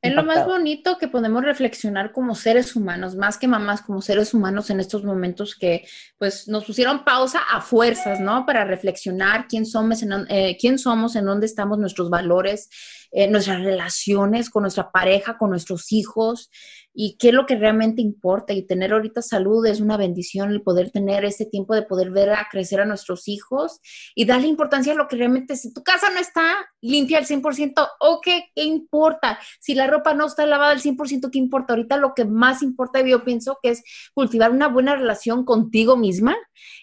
es 0.05 0.15
lo 0.15 0.23
más 0.23 0.45
bonito 0.45 0.99
que 0.99 1.09
podemos 1.09 1.43
reflexionar 1.43 2.13
como 2.13 2.35
seres 2.35 2.77
humanos, 2.77 3.17
más 3.17 3.39
que 3.39 3.49
mamás, 3.49 3.81
como 3.81 4.03
seres 4.03 4.35
humanos 4.35 4.69
en 4.69 4.79
estos 4.79 5.03
momentos 5.03 5.57
que 5.57 5.87
pues 6.19 6.47
nos 6.47 6.67
pusieron 6.67 7.05
pausa 7.05 7.41
a 7.51 7.63
fuerzas, 7.63 8.21
¿no? 8.21 8.45
Para 8.45 8.65
reflexionar 8.65 9.47
quién 9.49 9.65
somos, 9.65 10.03
en, 10.03 10.13
eh, 10.29 10.59
quién 10.61 10.79
somos, 10.79 11.17
en 11.17 11.25
dónde 11.25 11.47
estamos 11.47 11.79
nuestros 11.79 12.11
valores, 12.11 12.69
eh, 13.13 13.29
nuestras 13.29 13.63
relaciones 13.63 14.51
con 14.51 14.65
nuestra 14.65 14.93
pareja, 14.93 15.39
con 15.39 15.49
nuestros 15.49 15.91
hijos 15.91 16.51
y 16.95 17.17
qué 17.19 17.29
es 17.29 17.35
lo 17.35 17.45
que 17.45 17.57
realmente 17.57 18.01
importa. 18.01 18.53
Y 18.53 18.63
tener 18.63 18.93
ahorita 18.93 19.21
salud 19.21 19.67
es 19.67 19.81
una 19.81 19.97
bendición, 19.97 20.51
el 20.51 20.63
poder 20.63 20.91
tener 20.91 21.25
ese 21.25 21.45
tiempo 21.45 21.75
de 21.75 21.83
poder 21.83 22.11
ver 22.11 22.31
a 22.31 22.47
crecer 22.51 22.81
a 22.81 22.87
nuestros 22.87 23.27
hijos 23.27 23.81
y 24.15 24.25
darle 24.25 24.47
importancia 24.47 24.93
a 24.93 24.97
lo 24.97 25.09
que 25.09 25.17
realmente, 25.17 25.57
si 25.57 25.75
tu 25.75 25.83
casa 25.83 26.09
no 26.11 26.21
está 26.21 26.43
limpia 26.81 27.19
al 27.19 27.27
100%, 27.27 27.89
¿o 28.01 28.21
qué, 28.23 28.45
qué 28.55 28.63
importa? 28.63 29.39
Si 29.59 29.75
la 29.75 29.89
ropa 29.89 30.15
no 30.15 30.27
está 30.27 30.47
lavada 30.47 30.71
al 30.71 30.81
100%, 30.81 31.31
¿qué 31.31 31.39
importa? 31.39 31.73
Ahorita 31.73 31.97
lo 31.97 32.15
que 32.15 32.25
más 32.25 32.63
importa, 32.63 33.05
yo 33.05 33.25
pienso 33.25 33.59
que 33.61 33.71
es 33.71 33.83
cultivar 34.15 34.53
una 34.53 34.69
buena 34.69 34.95
relación 34.95 35.45
contigo 35.45 35.97
misma 35.97 36.37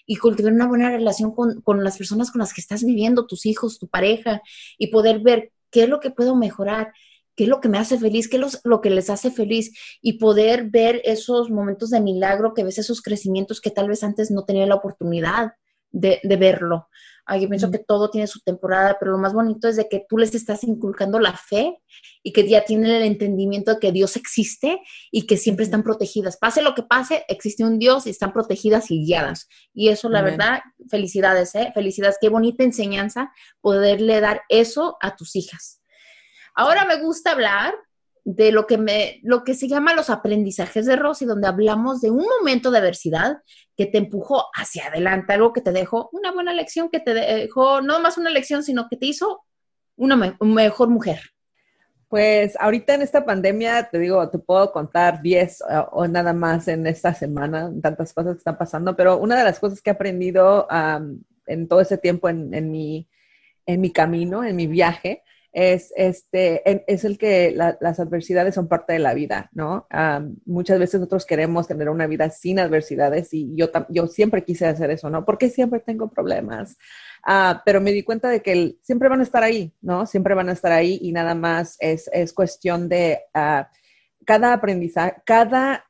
y 0.05 0.17
cultivar 0.17 0.51
una 0.51 0.67
buena 0.67 0.89
relación 0.89 1.33
con, 1.33 1.61
con 1.61 1.83
las 1.83 1.97
personas 1.97 2.31
con 2.31 2.39
las 2.39 2.53
que 2.53 2.61
estás 2.61 2.83
viviendo, 2.83 3.27
tus 3.27 3.45
hijos, 3.45 3.79
tu 3.79 3.87
pareja, 3.87 4.41
y 4.77 4.87
poder 4.87 5.19
ver 5.19 5.53
qué 5.69 5.83
es 5.83 5.89
lo 5.89 5.99
que 5.99 6.11
puedo 6.11 6.35
mejorar, 6.35 6.93
qué 7.35 7.43
es 7.43 7.49
lo 7.49 7.61
que 7.61 7.69
me 7.69 7.77
hace 7.77 7.97
feliz, 7.97 8.29
qué 8.29 8.37
es 8.37 8.59
lo 8.63 8.81
que 8.81 8.89
les 8.89 9.09
hace 9.09 9.31
feliz 9.31 9.71
y 10.01 10.13
poder 10.13 10.69
ver 10.69 11.01
esos 11.03 11.49
momentos 11.49 11.89
de 11.89 12.01
milagro 12.01 12.53
que 12.53 12.63
ves, 12.63 12.77
esos 12.77 13.01
crecimientos 13.01 13.61
que 13.61 13.71
tal 13.71 13.87
vez 13.87 14.03
antes 14.03 14.31
no 14.31 14.43
tenía 14.43 14.65
la 14.65 14.75
oportunidad 14.75 15.53
de, 15.91 16.21
verlo. 16.39 16.87
yo 17.39 17.49
pienso 17.49 17.69
que 17.69 17.79
todo 17.79 18.09
tiene 18.09 18.27
su 18.27 18.39
temporada, 18.39 18.97
pero 18.99 19.11
lo 19.11 19.17
más 19.17 19.33
bonito 19.33 19.67
es 19.67 19.75
de 19.75 19.87
que 19.89 20.05
tú 20.07 20.17
les 20.17 20.33
estás 20.33 20.63
inculcando 20.63 21.19
la 21.19 21.33
fe 21.33 21.77
y 22.23 22.31
que 22.33 22.47
ya 22.47 22.63
tienen 22.63 22.91
el 22.91 23.03
entendimiento 23.03 23.73
de 23.73 23.79
que 23.79 23.91
Dios 23.91 24.15
existe 24.15 24.79
y 25.11 25.25
que 25.25 25.37
siempre 25.37 25.65
están 25.65 25.83
protegidas. 25.83 26.37
Pase 26.37 26.61
lo 26.61 26.75
que 26.75 26.83
pase, 26.83 27.25
existe 27.27 27.63
un 27.63 27.79
Dios 27.79 28.07
y 28.07 28.11
están 28.11 28.33
protegidas 28.33 28.89
y 28.91 29.05
guiadas. 29.05 29.47
Y 29.73 29.89
eso, 29.89 30.09
la 30.09 30.21
verdad, 30.21 30.61
felicidades, 30.89 31.55
¿eh? 31.55 31.71
Felicidades. 31.73 32.17
Qué 32.21 32.29
bonita 32.29 32.63
enseñanza 32.63 33.31
poderle 33.59 34.21
dar 34.21 34.41
eso 34.49 34.97
a 35.01 35.15
tus 35.15 35.35
hijas. 35.35 35.80
Ahora 36.53 36.85
me 36.85 36.97
gusta 37.01 37.31
hablar 37.31 37.73
de 38.23 38.51
lo 38.51 38.67
que, 38.67 38.77
me, 38.77 39.19
lo 39.23 39.43
que 39.43 39.55
se 39.55 39.67
llama 39.67 39.95
los 39.95 40.09
aprendizajes 40.09 40.85
de 40.85 40.95
Rosy, 40.95 41.25
donde 41.25 41.47
hablamos 41.47 42.01
de 42.01 42.11
un 42.11 42.25
momento 42.39 42.69
de 42.69 42.77
adversidad 42.77 43.41
que 43.75 43.87
te 43.87 43.97
empujó 43.97 44.45
hacia 44.53 44.87
adelante, 44.87 45.33
algo 45.33 45.53
que 45.53 45.61
te 45.61 45.71
dejó 45.71 46.09
una 46.13 46.31
buena 46.31 46.53
lección, 46.53 46.89
que 46.89 46.99
te 46.99 47.13
dejó 47.13 47.81
no 47.81 47.99
más 47.99 48.17
una 48.17 48.29
lección, 48.29 48.63
sino 48.63 48.87
que 48.89 48.97
te 48.97 49.07
hizo 49.07 49.43
una 49.95 50.15
mejor 50.15 50.89
mujer. 50.89 51.19
Pues 52.09 52.57
ahorita 52.59 52.93
en 52.93 53.01
esta 53.01 53.25
pandemia, 53.25 53.89
te 53.89 53.97
digo, 53.97 54.29
te 54.29 54.37
puedo 54.37 54.71
contar 54.71 55.21
10 55.21 55.63
o, 55.91 56.07
nada 56.07 56.33
más 56.33 56.67
en 56.67 56.85
esta 56.85 57.13
semana, 57.13 57.71
tantas 57.81 58.13
cosas 58.13 58.33
que 58.33 58.39
están 58.39 58.57
pasando, 58.57 58.95
pero 58.95 59.17
una 59.17 59.37
de 59.37 59.45
las 59.45 59.59
cosas 59.59 59.81
que 59.81 59.89
he 59.89 59.93
aprendido 59.93 60.67
en 61.47 61.67
todo 61.67 61.79
ese 61.79 61.97
tiempo 61.97 62.27
en, 62.27 62.53
en, 62.53 62.69
mi, 62.69 63.07
en 63.65 63.79
mi 63.79 63.91
camino, 63.91 64.43
en 64.43 64.57
mi 64.57 64.67
viaje, 64.67 65.23
es, 65.53 65.91
este, 65.97 66.61
es 66.91 67.03
el 67.03 67.17
que 67.17 67.53
las 67.53 67.99
adversidades 67.99 68.55
son 68.55 68.67
parte 68.67 68.93
de 68.93 68.99
la 68.99 69.13
vida, 69.13 69.49
¿no? 69.53 69.87
muchas 70.45 70.79
veces 70.79 70.99
nosotros 70.99 71.25
queremos 71.25 71.67
tener 71.67 71.89
una 71.89 72.07
vida 72.07 72.29
sin 72.29 72.59
adversidades 72.59 73.33
y 73.33 73.53
yo, 73.55 73.69
yo 73.89 74.07
siempre 74.07 74.43
quise 74.43 74.65
hacer 74.65 74.91
eso, 74.91 75.09
¿no? 75.09 75.25
Porque 75.25 75.49
siempre 75.49 75.79
tengo 75.79 76.09
problemas. 76.09 76.77
Ah, 77.23 77.61
pero 77.65 77.81
me 77.81 77.91
di 77.91 78.03
cuenta 78.03 78.29
de 78.29 78.41
que 78.41 78.77
siempre 78.81 79.09
van 79.09 79.19
a 79.19 79.23
estar 79.23 79.43
ahí, 79.43 79.73
¿no? 79.81 80.05
Siempre 80.05 80.33
van 80.33 80.49
a 80.49 80.53
estar 80.53 80.71
ahí 80.71 80.97
y 81.01 81.11
nada 81.11 81.35
más 81.35 81.77
es, 81.79 82.09
es 82.13 82.33
cuestión 82.33 82.89
de 82.89 83.19
uh, 83.35 83.63
cada 84.25 84.53
aprendizaje, 84.53 85.15
cada 85.25 85.85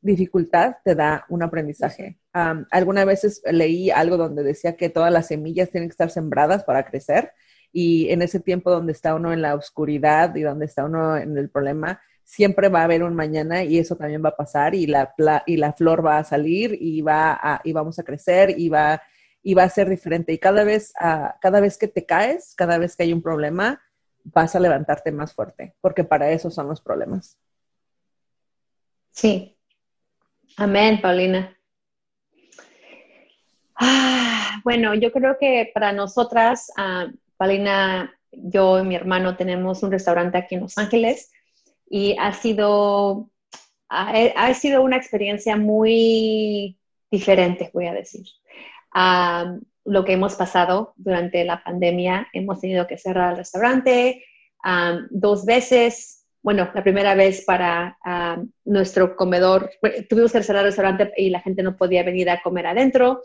dificultad 0.00 0.76
te 0.84 0.94
da 0.94 1.26
un 1.28 1.42
aprendizaje. 1.42 2.18
Um, 2.34 2.64
algunas 2.70 3.04
veces 3.04 3.42
leí 3.50 3.90
algo 3.90 4.16
donde 4.16 4.42
decía 4.42 4.76
que 4.76 4.88
todas 4.88 5.12
las 5.12 5.26
semillas 5.26 5.70
tienen 5.70 5.88
que 5.88 5.92
estar 5.92 6.10
sembradas 6.10 6.64
para 6.64 6.86
crecer 6.86 7.32
y 7.72 8.10
en 8.10 8.22
ese 8.22 8.40
tiempo 8.40 8.70
donde 8.70 8.92
está 8.92 9.14
uno 9.14 9.32
en 9.32 9.42
la 9.42 9.54
oscuridad 9.54 10.34
y 10.34 10.42
donde 10.42 10.66
está 10.66 10.84
uno 10.84 11.16
en 11.16 11.36
el 11.36 11.50
problema, 11.50 12.00
siempre 12.24 12.68
va 12.68 12.82
a 12.82 12.84
haber 12.84 13.02
un 13.02 13.16
mañana 13.16 13.64
y 13.64 13.78
eso 13.78 13.96
también 13.96 14.24
va 14.24 14.28
a 14.30 14.36
pasar 14.36 14.74
y 14.74 14.86
la, 14.86 15.12
y 15.46 15.56
la 15.56 15.72
flor 15.72 16.06
va 16.06 16.18
a 16.18 16.24
salir 16.24 16.78
y, 16.80 17.02
va 17.02 17.32
a, 17.32 17.60
y 17.64 17.72
vamos 17.72 17.98
a 17.98 18.04
crecer 18.04 18.54
y 18.56 18.68
va, 18.68 19.02
y 19.42 19.54
va 19.54 19.64
a 19.64 19.68
ser 19.68 19.88
diferente. 19.88 20.32
Y 20.32 20.38
cada 20.38 20.62
vez, 20.62 20.92
uh, 21.00 21.30
cada 21.40 21.60
vez 21.60 21.76
que 21.76 21.88
te 21.88 22.06
caes, 22.06 22.54
cada 22.56 22.78
vez 22.78 22.94
que 22.94 23.02
hay 23.02 23.12
un 23.12 23.20
problema, 23.20 23.82
vas 24.22 24.54
a 24.54 24.60
levantarte 24.60 25.10
más 25.10 25.34
fuerte, 25.34 25.74
porque 25.80 26.04
para 26.04 26.30
eso 26.30 26.50
son 26.50 26.68
los 26.68 26.80
problemas. 26.80 27.36
Sí. 29.10 29.56
Amén, 30.56 31.00
Paulina. 31.00 31.56
Ah, 33.74 34.60
bueno, 34.62 34.94
yo 34.94 35.10
creo 35.10 35.36
que 35.38 35.70
para 35.72 35.92
nosotras, 35.92 36.70
uh, 36.76 37.10
Paulina, 37.40 38.14
yo 38.32 38.80
y 38.80 38.84
mi 38.84 38.94
hermano 38.94 39.34
tenemos 39.34 39.82
un 39.82 39.90
restaurante 39.90 40.36
aquí 40.36 40.56
en 40.56 40.60
Los 40.60 40.76
Ángeles 40.76 41.32
y 41.88 42.14
ha 42.18 42.34
sido, 42.34 43.30
ha, 43.88 44.52
sido 44.52 44.82
una 44.82 44.98
experiencia 44.98 45.56
muy 45.56 46.78
diferente, 47.10 47.70
voy 47.72 47.86
a 47.86 47.94
decir. 47.94 48.26
lo 49.86 50.04
que 50.04 50.12
hemos 50.12 50.34
pasado 50.34 50.92
durante 50.96 51.42
la 51.46 51.64
pandemia, 51.64 52.28
hemos 52.34 52.60
tenido 52.60 52.86
que 52.86 52.98
cerrar 52.98 53.30
el 53.30 53.38
restaurante 53.38 54.22
dos 55.08 55.46
veces, 55.46 56.19
bueno, 56.42 56.70
la 56.74 56.82
primera 56.82 57.14
vez 57.14 57.44
para 57.44 57.98
nuestro 58.64 59.14
comedor, 59.14 59.70
tuvimos 60.08 60.32
que 60.32 60.42
cerrar 60.42 60.64
el 60.64 60.70
restaurante 60.70 61.12
y 61.16 61.28
la 61.28 61.40
gente 61.40 61.62
no 61.62 61.76
podía 61.76 62.02
venir 62.02 62.30
a 62.30 62.40
comer 62.40 62.66
adentro. 62.66 63.20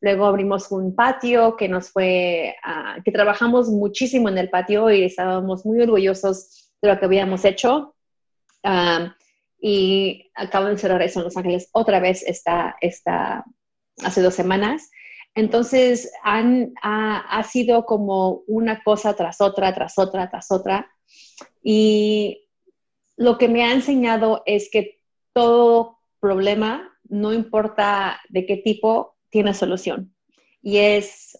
Luego 0.00 0.26
abrimos 0.26 0.70
un 0.70 0.94
patio 0.94 1.56
que 1.56 1.68
nos 1.68 1.90
fue, 1.90 2.56
ah, 2.62 2.98
que 3.04 3.10
trabajamos 3.10 3.68
muchísimo 3.70 4.28
en 4.28 4.38
el 4.38 4.50
patio 4.50 4.90
y 4.90 5.04
estábamos 5.04 5.64
muy 5.64 5.80
orgullosos 5.80 6.70
de 6.82 6.88
lo 6.88 6.98
que 6.98 7.06
habíamos 7.06 7.44
hecho. 7.44 7.94
y 9.60 10.30
acabo 10.34 10.66
de 10.66 10.78
cerrar 10.78 11.02
eso 11.02 11.20
en 11.20 11.24
Los 11.24 11.36
Ángeles 11.36 11.68
otra 11.72 11.98
vez 12.00 12.22
esta, 12.22 12.76
esta, 12.80 13.44
hace 14.04 14.20
dos 14.20 14.34
semanas. 14.34 14.90
Entonces, 15.34 16.12
han, 16.22 16.74
ha 16.82 17.42
sido 17.44 17.86
como 17.86 18.42
una 18.46 18.82
cosa 18.82 19.14
tras 19.14 19.40
otra, 19.40 19.74
tras 19.74 19.98
otra, 19.98 20.30
tras 20.30 20.50
otra. 20.50 20.90
Y 21.62 22.47
lo 23.18 23.36
que 23.36 23.48
me 23.48 23.64
ha 23.64 23.72
enseñado 23.72 24.42
es 24.46 24.70
que 24.70 25.00
todo 25.32 25.98
problema, 26.20 26.96
no 27.08 27.32
importa 27.32 28.20
de 28.28 28.46
qué 28.46 28.56
tipo, 28.56 29.16
tiene 29.28 29.54
solución. 29.54 30.14
Y 30.62 30.78
es 30.78 31.38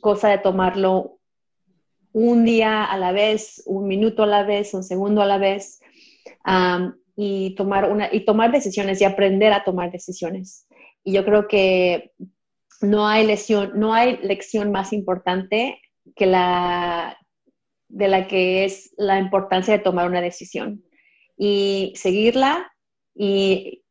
cosa 0.00 0.28
de 0.28 0.38
tomarlo 0.38 1.18
un 2.12 2.44
día 2.44 2.84
a 2.84 2.98
la 2.98 3.12
vez, 3.12 3.62
un 3.64 3.88
minuto 3.88 4.22
a 4.22 4.26
la 4.26 4.42
vez, 4.42 4.74
un 4.74 4.84
segundo 4.84 5.22
a 5.22 5.26
la 5.26 5.38
vez, 5.38 5.80
y, 7.16 7.54
tomar 7.54 7.90
una, 7.90 8.10
y 8.12 8.26
tomar 8.26 8.52
decisiones 8.52 9.00
y 9.00 9.04
aprender 9.04 9.54
a 9.54 9.64
tomar 9.64 9.90
decisiones. 9.90 10.66
Y 11.04 11.12
yo 11.14 11.24
creo 11.24 11.48
que 11.48 12.12
no 12.82 13.08
hay, 13.08 13.26
lesión, 13.26 13.72
no 13.76 13.94
hay 13.94 14.18
lección 14.18 14.70
más 14.72 14.92
importante 14.92 15.80
que 16.14 16.26
la 16.26 17.16
de 17.88 18.08
la 18.08 18.28
que 18.28 18.66
es 18.66 18.92
la 18.98 19.18
importancia 19.18 19.72
de 19.72 19.82
tomar 19.82 20.06
una 20.06 20.20
decisión 20.20 20.84
y 21.38 21.92
seguirla 21.94 22.70
y, 23.14 23.82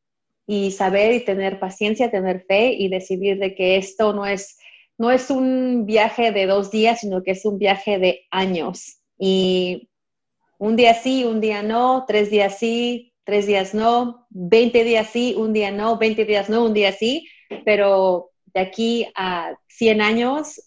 saber 0.71 1.13
y 1.13 1.25
tener 1.25 1.59
paciencia, 1.59 2.11
tener 2.11 2.45
fe 2.45 2.73
y 2.73 2.89
decidir 2.89 3.39
de 3.39 3.55
que 3.55 3.77
esto 3.77 4.13
no 4.13 4.25
es, 4.25 4.57
no 4.97 5.11
es 5.11 5.29
un 5.29 5.85
viaje 5.85 6.31
de 6.31 6.45
dos 6.45 6.69
días, 6.71 6.99
sino 6.99 7.23
que 7.23 7.31
es 7.31 7.45
un 7.45 7.57
viaje 7.57 7.97
de 7.97 8.25
años. 8.31 8.99
Y 9.17 9.89
un 10.57 10.75
día 10.75 10.93
sí, 10.93 11.23
un 11.23 11.41
día 11.41 11.63
no, 11.63 12.05
tres 12.07 12.29
días 12.29 12.59
sí, 12.59 13.13
tres 13.23 13.45
días 13.45 13.73
no, 13.73 14.25
20 14.29 14.83
días 14.83 15.09
sí, 15.09 15.33
un 15.37 15.53
día 15.53 15.71
no, 15.71 15.97
20 15.97 16.25
días 16.25 16.49
no, 16.49 16.65
un 16.65 16.73
día 16.73 16.91
sí, 16.91 17.27
pero 17.65 18.31
de 18.53 18.61
aquí 18.61 19.07
a 19.15 19.53
100 19.67 20.01
años 20.01 20.61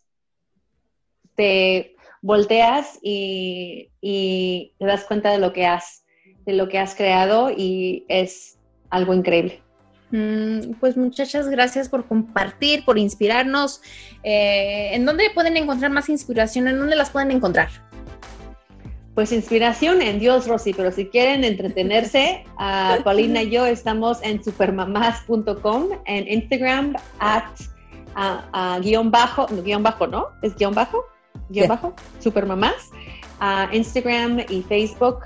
te 1.35 1.97
volteas 2.21 2.99
y, 3.03 3.91
y 4.01 4.75
te 4.79 4.85
das 4.85 5.05
cuenta 5.05 5.31
de 5.33 5.39
lo 5.39 5.55
que 5.55 5.65
has 5.65 6.00
de 6.51 6.57
lo 6.57 6.69
que 6.69 6.79
has 6.79 6.95
creado 6.95 7.51
y 7.51 8.05
es 8.09 8.59
algo 8.91 9.15
increíble. 9.15 9.63
Mm, 10.11 10.73
pues 10.81 10.97
muchachas, 10.97 11.49
gracias 11.49 11.89
por 11.89 12.07
compartir, 12.07 12.85
por 12.85 12.99
inspirarnos. 12.99 13.81
Eh, 14.25 14.91
¿En 14.93 15.05
dónde 15.05 15.31
pueden 15.33 15.57
encontrar 15.57 15.91
más 15.93 16.09
inspiración? 16.09 16.67
¿En 16.67 16.79
dónde 16.79 16.97
las 16.97 17.11
pueden 17.11 17.31
encontrar? 17.31 17.69
Pues 19.15 19.33
inspiración 19.33 20.03
en 20.03 20.19
Dios, 20.19 20.49
Rosy, 20.49 20.73
pero 20.73 20.91
si 20.91 21.07
quieren 21.07 21.45
entretenerse, 21.45 22.45
Paulina 23.05 23.43
y 23.43 23.51
yo 23.51 23.67
estamos 23.67 24.19
en 24.23 24.43
supermamás.com, 24.43 25.89
en 26.07 26.29
Instagram, 26.29 26.97
at 27.21 27.45
guion 28.83 29.11
bajo, 29.11 29.47
no, 29.51 29.63
guion 29.63 29.83
bajo, 29.85 30.07
¿no? 30.07 30.27
¿Es 30.43 30.57
guion 30.57 30.75
bajo? 30.75 31.05
Guión 31.51 31.69
bajo, 31.69 31.95
supermamás. 32.19 32.91
Instagram 33.73 34.41
y 34.49 34.63
Facebook, 34.63 35.21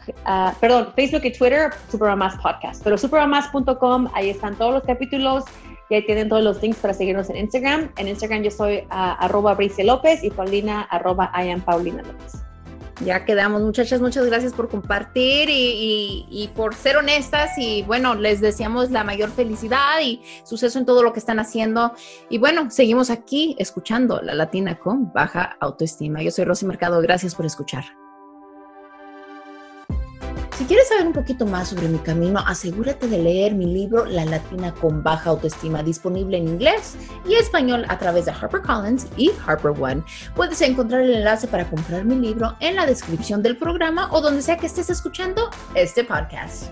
perdón, 0.61 0.93
Facebook 0.95 1.23
y 1.25 1.33
Twitter, 1.33 1.71
Supermamás 1.91 2.37
Podcast. 2.41 2.83
Pero 2.85 2.97
supermamás.com, 2.97 4.09
ahí 4.15 4.31
están 4.31 4.57
todos 4.57 4.75
los 4.75 4.83
capítulos 4.85 5.45
y 5.91 5.97
ahí 5.97 6.07
tienen 6.07 6.29
todos 6.29 6.43
los 6.43 6.63
links 6.63 6.79
para 6.79 6.95
seguirnos 6.95 7.29
en 7.31 7.37
Instagram. 7.37 7.91
En 7.97 8.09
Instagram 8.09 8.43
yo 8.43 8.51
soy 8.51 8.79
uh, 8.79 9.19
arroba 9.19 9.55
Brice 9.55 9.85
López 9.85 10.23
y 10.23 10.31
Paulina 10.31 10.83
arroba 10.83 11.31
I 11.35 11.51
am 11.51 11.61
Paulina 11.61 12.03
López. 12.03 12.44
Ya 13.01 13.25
quedamos, 13.25 13.63
muchachas, 13.63 14.01
muchas 14.01 14.27
gracias 14.27 14.53
por 14.53 14.69
compartir 14.69 15.49
y, 15.51 16.27
y, 16.31 16.49
por 16.55 16.75
ser 16.75 16.97
honestas 16.97 17.53
y 17.59 17.83
bueno, 17.83 18.15
les 18.15 18.41
deseamos 18.41 18.91
la 18.91 19.03
mayor 19.03 19.31
felicidad 19.31 20.01
y 20.03 20.23
suceso 20.45 20.79
en 20.79 20.87
todo 20.87 21.03
lo 21.03 21.13
que 21.13 21.19
están 21.19 21.39
haciendo. 21.41 21.93
Y 22.31 22.39
bueno, 22.39 22.71
seguimos 22.71 23.11
aquí 23.11 23.57
escuchando 23.59 24.21
La 24.23 24.35
Latina 24.35 24.79
con 24.79 25.13
baja 25.13 25.57
autoestima. 25.61 26.23
Yo 26.23 26.31
soy 26.31 26.45
Rosy 26.45 26.67
Mercado, 26.67 27.01
gracias 27.01 27.35
por 27.35 27.47
escuchar. 27.47 28.04
Si 30.57 30.67
quieres 30.67 30.87
saber 30.87 31.09
un 31.09 31.13
poquito 31.13 31.47
más 31.47 31.71
sobre 31.71 31.89
mi 31.89 31.99
camino, 31.99 32.39
asegúrate 32.47 33.09
de 33.09 33.19
leer 33.19 33.55
mi 33.55 33.67
libro 33.67 34.05
La 34.05 34.25
Latina 34.25 34.73
con 34.73 35.03
Baja 35.03 35.31
Autoestima, 35.31 35.83
disponible 35.83 36.37
en 36.37 36.47
inglés 36.47 36.95
y 37.29 37.35
español 37.35 37.85
a 37.89 37.99
través 37.99 38.27
de 38.27 38.31
HarperCollins 38.31 39.09
y 39.17 39.33
HarperOne. 39.45 40.05
Puedes 40.37 40.61
encontrar 40.61 41.01
el 41.01 41.15
enlace 41.15 41.49
para 41.49 41.69
comprar 41.69 42.05
mi 42.05 42.15
libro 42.15 42.55
en 42.61 42.77
la 42.77 42.87
descripción 42.87 43.43
del 43.43 43.57
programa 43.57 44.09
o 44.13 44.21
donde 44.21 44.43
sea 44.43 44.57
que 44.57 44.67
estés 44.67 44.91
escuchando 44.91 45.51
este 45.75 46.05
podcast. 46.05 46.67